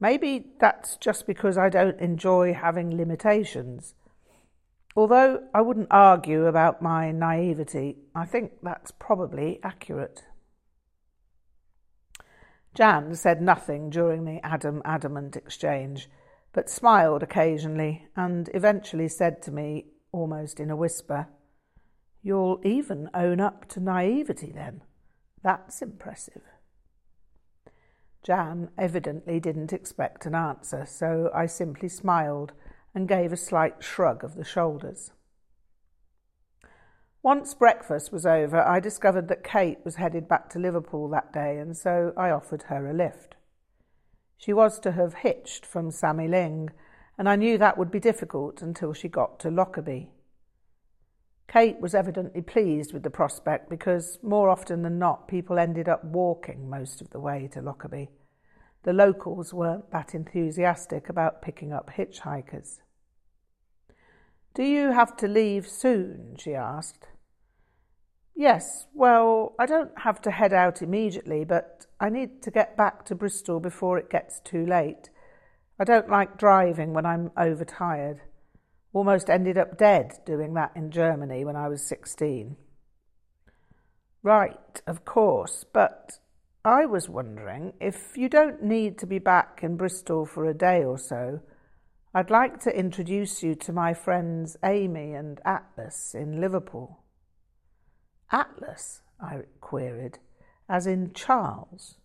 Maybe 0.00 0.46
that's 0.58 0.96
just 0.96 1.26
because 1.26 1.58
I 1.58 1.68
don't 1.68 2.00
enjoy 2.00 2.54
having 2.54 2.96
limitations. 2.96 3.94
Although 4.94 5.44
I 5.54 5.62
wouldn't 5.62 5.88
argue 5.90 6.46
about 6.46 6.82
my 6.82 7.12
naivety, 7.12 7.98
I 8.14 8.26
think 8.26 8.52
that's 8.62 8.90
probably 8.90 9.58
accurate. 9.62 10.24
Jan 12.74 13.14
said 13.14 13.40
nothing 13.40 13.90
during 13.90 14.24
the 14.24 14.44
Adam 14.44 14.82
Adamant 14.84 15.36
exchange, 15.36 16.08
but 16.52 16.70
smiled 16.70 17.22
occasionally 17.22 18.08
and 18.16 18.50
eventually 18.54 19.08
said 19.08 19.42
to 19.42 19.50
me, 19.50 19.86
almost 20.12 20.60
in 20.60 20.70
a 20.70 20.76
whisper, 20.76 21.28
You'll 22.22 22.60
even 22.62 23.10
own 23.14 23.40
up 23.40 23.68
to 23.70 23.80
naivety 23.80 24.52
then. 24.52 24.82
That's 25.42 25.82
impressive. 25.82 26.42
Jan 28.22 28.70
evidently 28.78 29.40
didn't 29.40 29.72
expect 29.72 30.24
an 30.26 30.34
answer, 30.34 30.86
so 30.86 31.30
I 31.34 31.46
simply 31.46 31.88
smiled 31.88 32.52
and 32.94 33.08
gave 33.08 33.32
a 33.32 33.36
slight 33.36 33.82
shrug 33.82 34.22
of 34.22 34.34
the 34.34 34.44
shoulders. 34.44 35.12
Once 37.22 37.54
breakfast 37.54 38.12
was 38.12 38.26
over, 38.26 38.60
I 38.60 38.80
discovered 38.80 39.28
that 39.28 39.44
Kate 39.44 39.78
was 39.84 39.94
headed 39.94 40.28
back 40.28 40.50
to 40.50 40.58
Liverpool 40.58 41.08
that 41.10 41.32
day, 41.32 41.58
and 41.58 41.76
so 41.76 42.12
I 42.16 42.30
offered 42.30 42.64
her 42.64 42.90
a 42.90 42.92
lift. 42.92 43.36
She 44.36 44.52
was 44.52 44.80
to 44.80 44.92
have 44.92 45.14
hitched 45.14 45.64
from 45.64 45.90
Samye 45.90 46.28
Ling, 46.28 46.70
and 47.16 47.28
I 47.28 47.36
knew 47.36 47.58
that 47.58 47.78
would 47.78 47.92
be 47.92 48.00
difficult 48.00 48.60
until 48.60 48.92
she 48.92 49.08
got 49.08 49.38
to 49.40 49.50
Lockerbie. 49.50 50.10
Kate 51.46 51.80
was 51.80 51.94
evidently 51.94 52.40
pleased 52.40 52.92
with 52.92 53.04
the 53.04 53.10
prospect 53.10 53.70
because, 53.70 54.18
more 54.22 54.48
often 54.48 54.82
than 54.82 54.98
not, 54.98 55.28
people 55.28 55.58
ended 55.58 55.88
up 55.88 56.02
walking 56.02 56.68
most 56.68 57.00
of 57.00 57.10
the 57.10 57.20
way 57.20 57.48
to 57.52 57.60
Lockerbie. 57.60 58.08
The 58.84 58.92
locals 58.92 59.54
weren't 59.54 59.90
that 59.92 60.14
enthusiastic 60.14 61.08
about 61.08 61.42
picking 61.42 61.72
up 61.72 61.90
hitchhikers. 61.96 62.80
Do 64.54 64.64
you 64.64 64.92
have 64.92 65.16
to 65.18 65.28
leave 65.28 65.66
soon? 65.66 66.36
she 66.38 66.54
asked. 66.54 67.06
Yes, 68.34 68.86
well, 68.92 69.54
I 69.58 69.66
don't 69.66 69.92
have 70.00 70.20
to 70.22 70.30
head 70.30 70.52
out 70.52 70.82
immediately, 70.82 71.44
but 71.44 71.86
I 72.00 72.08
need 72.08 72.42
to 72.42 72.50
get 72.50 72.76
back 72.76 73.04
to 73.04 73.14
Bristol 73.14 73.60
before 73.60 73.98
it 73.98 74.10
gets 74.10 74.40
too 74.40 74.66
late. 74.66 75.10
I 75.78 75.84
don't 75.84 76.08
like 76.08 76.38
driving 76.38 76.92
when 76.92 77.06
I'm 77.06 77.30
overtired. 77.36 78.22
Almost 78.92 79.30
ended 79.30 79.56
up 79.56 79.78
dead 79.78 80.12
doing 80.26 80.54
that 80.54 80.72
in 80.74 80.90
Germany 80.90 81.44
when 81.44 81.56
I 81.56 81.68
was 81.68 81.82
16. 81.82 82.56
Right, 84.22 84.82
of 84.86 85.04
course, 85.04 85.64
but 85.72 86.18
I 86.64 86.86
was 86.86 87.08
wondering 87.08 87.72
if 87.80 88.16
you 88.16 88.28
don't 88.28 88.62
need 88.62 88.96
to 88.98 89.06
be 89.06 89.18
back 89.18 89.60
in 89.62 89.76
Bristol 89.76 90.24
for 90.24 90.44
a 90.44 90.54
day 90.54 90.84
or 90.84 90.96
so, 90.96 91.40
I'd 92.14 92.30
like 92.30 92.60
to 92.60 92.78
introduce 92.78 93.42
you 93.42 93.56
to 93.56 93.72
my 93.72 93.94
friends 93.94 94.56
Amy 94.64 95.12
and 95.12 95.40
Atlas 95.44 96.14
in 96.14 96.40
Liverpool. 96.40 97.02
Atlas? 98.30 99.00
I 99.20 99.40
queried, 99.60 100.18
as 100.68 100.86
in 100.86 101.12
Charles. 101.14 101.96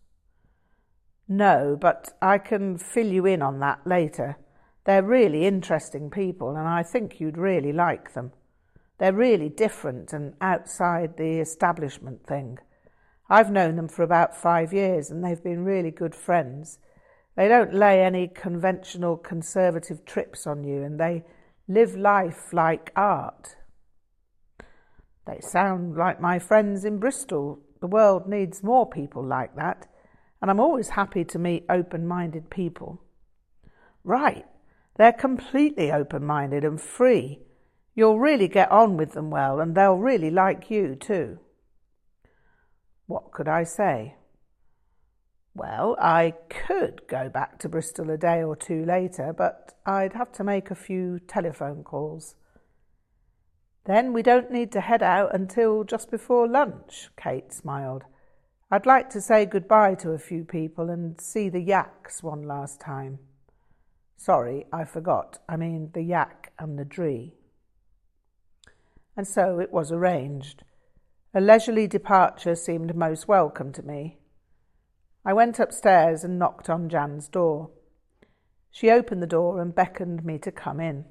No, 1.27 1.77
but 1.79 2.13
I 2.19 2.39
can 2.39 2.79
fill 2.79 3.07
you 3.07 3.27
in 3.27 3.43
on 3.43 3.59
that 3.59 3.85
later. 3.85 4.37
They're 4.85 5.03
really 5.03 5.45
interesting 5.45 6.09
people, 6.09 6.55
and 6.55 6.67
I 6.67 6.81
think 6.81 7.19
you'd 7.19 7.37
really 7.37 7.73
like 7.73 8.13
them. 8.13 8.31
They're 8.97 9.13
really 9.13 9.49
different 9.49 10.13
and 10.13 10.33
outside 10.41 11.17
the 11.17 11.39
establishment 11.39 12.25
thing. 12.25 12.57
I've 13.29 13.51
known 13.51 13.75
them 13.75 13.87
for 13.87 14.03
about 14.03 14.37
five 14.37 14.73
years, 14.73 15.11
and 15.11 15.23
they've 15.23 15.43
been 15.43 15.65
really 15.65 15.91
good 15.91 16.15
friends. 16.15 16.79
They 17.35 17.47
don't 17.47 17.73
lay 17.73 18.01
any 18.01 18.27
conventional 18.27 19.17
conservative 19.17 20.05
trips 20.05 20.47
on 20.47 20.63
you, 20.63 20.81
and 20.81 20.99
they 20.99 21.23
live 21.67 21.95
life 21.95 22.53
like 22.53 22.91
art. 22.95 23.57
They 25.25 25.39
sound 25.41 25.97
like 25.97 26.21
my 26.21 26.39
friends 26.39 26.85
in 26.85 26.99
Bristol. 26.99 27.59
The 27.81 27.87
world 27.87 28.27
needs 28.27 28.63
more 28.63 28.89
people 28.89 29.23
like 29.23 29.55
that, 29.55 29.87
and 30.41 30.49
I'm 30.49 30.59
always 30.59 30.89
happy 30.89 31.25
to 31.25 31.37
meet 31.37 31.65
open 31.69 32.07
minded 32.07 32.49
people. 32.49 33.01
Right, 34.03 34.45
they're 34.97 35.11
completely 35.11 35.91
open 35.91 36.23
minded 36.25 36.63
and 36.63 36.79
free. 36.79 37.41
You'll 37.93 38.19
really 38.19 38.47
get 38.47 38.71
on 38.71 38.95
with 38.95 39.11
them 39.11 39.29
well, 39.29 39.59
and 39.59 39.75
they'll 39.75 39.97
really 39.97 40.31
like 40.31 40.71
you 40.71 40.95
too. 40.95 41.39
What 43.07 43.31
could 43.31 43.47
I 43.47 43.63
say? 43.63 44.15
Well, 45.55 45.95
I 45.99 46.33
could 46.49 47.01
go 47.07 47.29
back 47.29 47.57
to 47.59 47.69
Bristol 47.69 48.11
a 48.11 48.17
day 48.17 48.43
or 48.43 48.55
two 48.55 48.85
later, 48.85 49.33
but 49.35 49.73
I'd 49.85 50.13
have 50.13 50.31
to 50.33 50.43
make 50.43 50.69
a 50.69 50.75
few 50.75 51.19
telephone 51.19 51.83
calls. 51.83 52.35
Then 53.85 54.11
we 54.11 54.21
don't 54.21 54.51
need 54.51 54.71
to 54.73 54.81
head 54.81 55.01
out 55.01 55.33
until 55.33 55.85
just 55.85 56.11
before 56.11 56.47
lunch, 56.47 57.09
Kate 57.15 57.51
smiled. 57.53 58.03
I'd 58.69 58.85
like 58.85 59.09
to 59.11 59.21
say 59.21 59.45
goodbye 59.45 59.95
to 59.95 60.11
a 60.11 60.19
few 60.19 60.43
people 60.43 60.89
and 60.89 61.19
see 61.19 61.47
the 61.47 61.61
yaks 61.61 62.21
one 62.21 62.43
last 62.43 62.81
time. 62.81 63.19
Sorry, 64.17 64.65
I 64.73 64.83
forgot. 64.83 65.39
I 65.47 65.55
mean 65.55 65.91
the 65.93 66.01
yak 66.01 66.51
and 66.59 66.77
the 66.77 66.83
dree. 66.83 67.33
And 69.15 69.25
so 69.25 69.59
it 69.59 69.71
was 69.71 69.91
arranged. 69.91 70.63
A 71.37 71.39
leisurely 71.39 71.85
departure 71.85 72.55
seemed 72.55 72.95
most 72.95 73.27
welcome 73.27 73.71
to 73.73 73.83
me. 73.83 74.17
I 75.23 75.33
went 75.33 75.59
upstairs 75.59 76.23
and 76.23 76.39
knocked 76.39 76.67
on 76.67 76.89
Jan's 76.89 77.27
door. 77.27 77.69
She 78.71 78.89
opened 78.89 79.21
the 79.21 79.27
door 79.27 79.61
and 79.61 79.75
beckoned 79.75 80.25
me 80.25 80.39
to 80.39 80.51
come 80.51 80.79
in. 80.79 81.05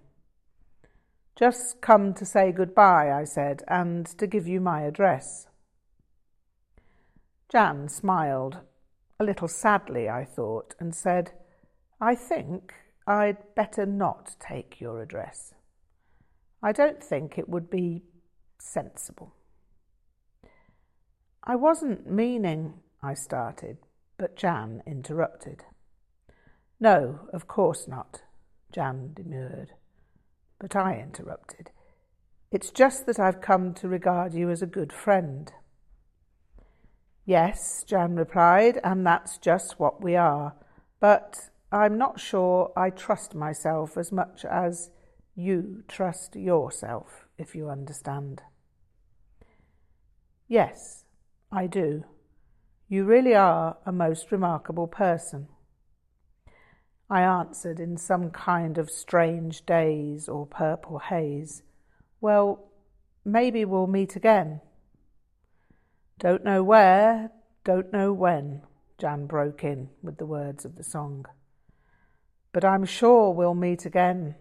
Just 1.37 1.81
come 1.81 2.13
to 2.15 2.25
say 2.25 2.51
goodbye, 2.51 3.13
I 3.13 3.23
said, 3.23 3.63
and 3.69 4.05
to 4.19 4.27
give 4.27 4.49
you 4.49 4.61
my 4.61 4.81
address. 4.81 5.47
Jan 7.49 7.89
smiled, 7.89 8.63
a 9.21 9.25
little 9.25 9.47
sadly, 9.47 10.09
I 10.09 10.25
thought, 10.25 10.75
and 10.81 10.93
said, 10.93 11.35
I 12.01 12.17
think 12.17 12.75
I'd 13.07 13.55
better 13.55 13.87
not 13.87 14.35
take 14.41 14.81
your 14.81 15.01
address. 15.01 15.55
I 16.65 16.73
don't 16.73 17.01
think 17.01 17.39
it 17.39 17.49
would 17.49 17.71
be 17.71 18.03
sensible. 18.59 19.33
I 21.47 21.55
wasn't 21.55 22.11
meaning, 22.11 22.75
I 23.03 23.15
started, 23.15 23.79
but 24.19 24.35
Jan 24.35 24.83
interrupted. 24.85 25.63
No, 26.81 27.29
of 27.33 27.47
course 27.47 27.87
not, 27.87 28.23
Jan 28.73 29.13
demurred. 29.15 29.75
But 30.59 30.75
I 30.75 30.99
interrupted. 30.99 31.71
It's 32.51 32.73
just 32.73 33.07
that 33.07 33.21
I've 33.21 33.41
come 33.41 33.75
to 33.75 33.89
regard 33.89 34.35
you 34.35 34.51
as 34.51 34.61
a 34.61 34.67
good 34.67 34.93
friend. 34.93 35.53
Yes, 37.25 37.85
Jan 37.87 38.17
replied, 38.17 38.81
and 38.83 39.07
that's 39.07 39.39
just 39.39 39.79
what 39.79 40.03
we 40.03 40.17
are. 40.17 40.55
But 40.99 41.51
I'm 41.71 41.97
not 41.97 42.19
sure 42.19 42.73
I 42.77 42.91
trust 42.91 43.37
myself 43.37 43.97
as 43.97 44.11
much 44.11 44.45
as 44.45 44.91
you 45.37 45.85
trust 45.87 46.35
yourself, 46.35 47.27
if 47.39 47.55
you 47.55 47.69
understand. 47.69 48.43
Yes, 50.49 51.05
I 51.51 51.67
do. 51.67 52.05
You 52.89 53.05
really 53.05 53.35
are 53.35 53.77
a 53.85 53.93
most 53.93 54.31
remarkable 54.31 54.87
person. 54.87 55.49
I 57.09 57.23
answered 57.23 57.79
in 57.79 57.97
some 57.97 58.31
kind 58.31 58.79
of 58.79 58.91
strange 58.91 59.65
daze 59.65 60.29
or 60.29 60.47
purple 60.47 60.99
haze. 60.99 61.63
Well, 62.21 62.69
maybe 63.25 63.65
we'll 63.65 63.87
meet 63.87 64.17
again. 64.17 64.61
Don't 66.19 66.45
know 66.45 66.65
where, 66.65 67.31
don't 67.65 67.93
know 67.93 68.13
when, 68.13 68.63
Jan 68.99 69.27
broke 69.27 69.63
in 69.63 69.91
with 70.03 70.19
the 70.19 70.27
words 70.27 70.65
of 70.65 70.77
the 70.77 70.85
song. 70.85 71.27
But 72.53 72.65
I'm 72.65 72.85
sure 72.85 73.33
we'll 73.33 73.55
meet 73.55 73.85
again 73.85 74.35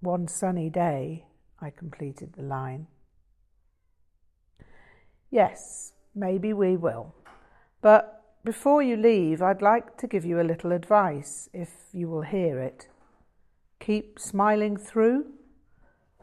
one 0.00 0.26
sunny 0.26 0.68
day, 0.68 1.24
I 1.60 1.70
completed 1.70 2.34
the 2.34 2.42
line. 2.42 2.88
Yes, 5.30 5.92
maybe 6.14 6.52
we 6.52 6.76
will. 6.76 7.14
But 7.80 8.22
before 8.44 8.82
you 8.82 8.96
leave, 8.96 9.40
I'd 9.42 9.62
like 9.62 9.96
to 9.98 10.06
give 10.06 10.24
you 10.24 10.40
a 10.40 10.42
little 10.42 10.72
advice, 10.72 11.48
if 11.52 11.70
you 11.92 12.08
will 12.08 12.22
hear 12.22 12.58
it. 12.58 12.88
Keep 13.80 14.18
smiling 14.18 14.76
through? 14.76 15.26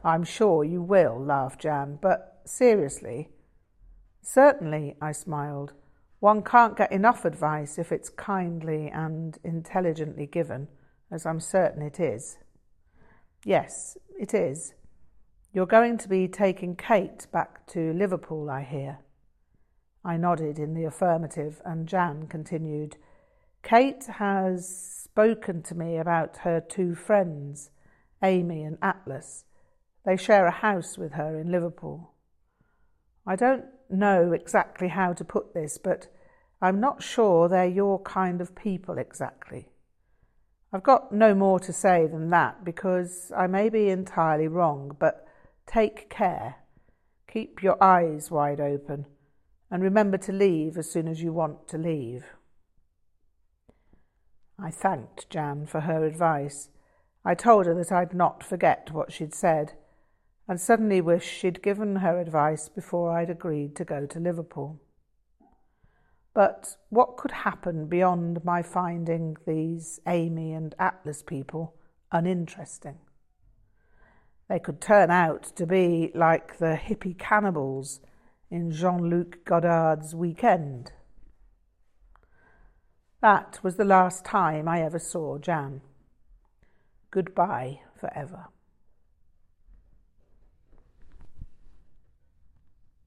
I'm 0.04 0.24
sure 0.24 0.64
you 0.64 0.82
will, 0.82 1.20
laughed 1.20 1.62
Jan, 1.62 2.00
but 2.02 2.42
seriously. 2.46 3.30
Certainly, 4.22 4.96
I 5.02 5.12
smiled. 5.12 5.74
One 6.20 6.44
can't 6.44 6.78
get 6.78 6.92
enough 6.92 7.26
advice 7.26 7.78
if 7.78 7.92
it's 7.92 8.10
kindly 8.10 8.90
and 8.94 9.38
intelligently 9.44 10.26
given 10.26 10.68
as 11.12 11.26
I'm 11.26 11.40
certain 11.40 11.82
it 11.82 12.00
is. 12.00 12.38
Yes, 13.44 13.98
it 14.20 14.34
is. 14.34 14.74
You're 15.54 15.66
going 15.66 15.98
to 16.00 16.10
be 16.10 16.28
taking 16.28 16.76
Kate 16.76 17.26
back 17.32 17.66
to 17.68 17.94
Liverpool, 17.94 18.50
I 18.50 18.64
hear. 18.64 19.00
I 20.04 20.16
nodded 20.16 20.60
in 20.60 20.74
the 20.74 20.86
affirmative, 20.86 21.62
and 21.66 21.88
Jan 21.88 22.28
continued, 22.28 22.98
Kate 23.64 24.06
has 24.06 24.68
spoken 25.04 25.62
to 25.64 25.76
me 25.76 25.98
about 25.98 26.38
her 26.38 26.62
two 26.62 26.96
friends, 26.96 27.72
Amy 28.24 28.64
and 28.64 28.78
Atlas. 28.82 29.44
They 30.06 30.16
share 30.16 30.48
a 30.48 30.52
house 30.52 30.98
with 30.98 31.14
her 31.14 31.38
in 31.38 31.52
Liverpool. 31.52 32.14
I 33.28 33.36
don't 33.36 33.66
know 33.90 34.32
exactly 34.32 34.88
how 34.88 35.14
to 35.14 35.26
put 35.26 35.54
this, 35.54 35.78
but 35.78 36.08
I'm 36.62 36.80
not 36.80 37.04
sure 37.04 37.48
they're 37.48 37.66
your 37.66 38.02
kind 38.02 38.40
of 38.40 38.56
people 38.56 38.98
exactly. 38.98 39.68
I've 40.72 40.84
got 40.84 41.12
no 41.12 41.36
more 41.36 41.60
to 41.60 41.74
say 41.74 42.08
than 42.08 42.30
that 42.30 42.64
because 42.64 43.32
I 43.36 43.48
may 43.48 43.70
be 43.70 43.90
entirely 43.90 44.48
wrong, 44.48 44.96
but 44.98 45.28
take 45.66 46.10
care. 46.10 46.56
Keep 47.28 47.62
your 47.62 47.82
eyes 47.84 48.32
wide 48.32 48.62
open 48.62 49.06
and 49.72 49.84
remember 49.84 50.18
to 50.18 50.32
leave 50.32 50.78
as 50.78 50.90
soon 50.90 51.08
as 51.08 51.22
you 51.22 51.32
want 51.32 51.68
to 51.68 51.78
leave. 51.78 52.26
I 54.58 54.72
thanked 54.72 55.30
Jan 55.30 55.66
for 55.66 55.82
her 55.82 56.06
advice. 56.06 56.70
I 57.24 57.36
told 57.36 57.66
her 57.66 57.76
that 57.76 57.92
I'd 57.92 58.14
not 58.14 58.44
forget 58.44 58.92
what 58.92 59.12
she'd 59.12 59.34
said, 59.34 59.74
and 60.48 60.60
suddenly 60.60 61.00
wished 61.00 61.30
she'd 61.30 61.62
given 61.62 61.98
her 61.98 62.20
advice 62.20 62.70
before 62.70 63.12
I'd 63.12 63.30
agreed 63.30 63.76
to 63.76 63.86
go 63.86 64.06
to 64.06 64.20
Liverpool. 64.20 64.80
But 66.34 66.78
what 66.90 67.18
could 67.18 67.32
happen 67.32 67.88
beyond 67.88 68.44
my 68.44 68.62
finding 68.62 69.38
these 69.46 70.00
Amy 70.08 70.54
and 70.54 70.76
Atlas 70.80 71.22
people 71.22 71.76
uninteresting? 72.12 72.98
They 74.48 74.60
could 74.60 74.82
turn 74.82 75.12
out 75.12 75.44
to 75.56 75.66
be 75.66 76.12
like 76.16 76.58
the 76.58 76.80
hippie 76.82 77.18
cannibals 77.18 78.02
in 78.50 78.72
Jean 78.72 79.10
Luc 79.10 79.46
Godard's 79.46 80.16
Weekend. 80.16 80.92
That 83.22 83.60
was 83.64 83.76
the 83.76 83.86
last 83.86 84.26
time 84.26 84.68
I 84.68 84.82
ever 84.82 85.00
saw 85.00 85.38
Jan. 85.38 85.82
Goodbye 87.12 87.82
forever. 88.00 88.48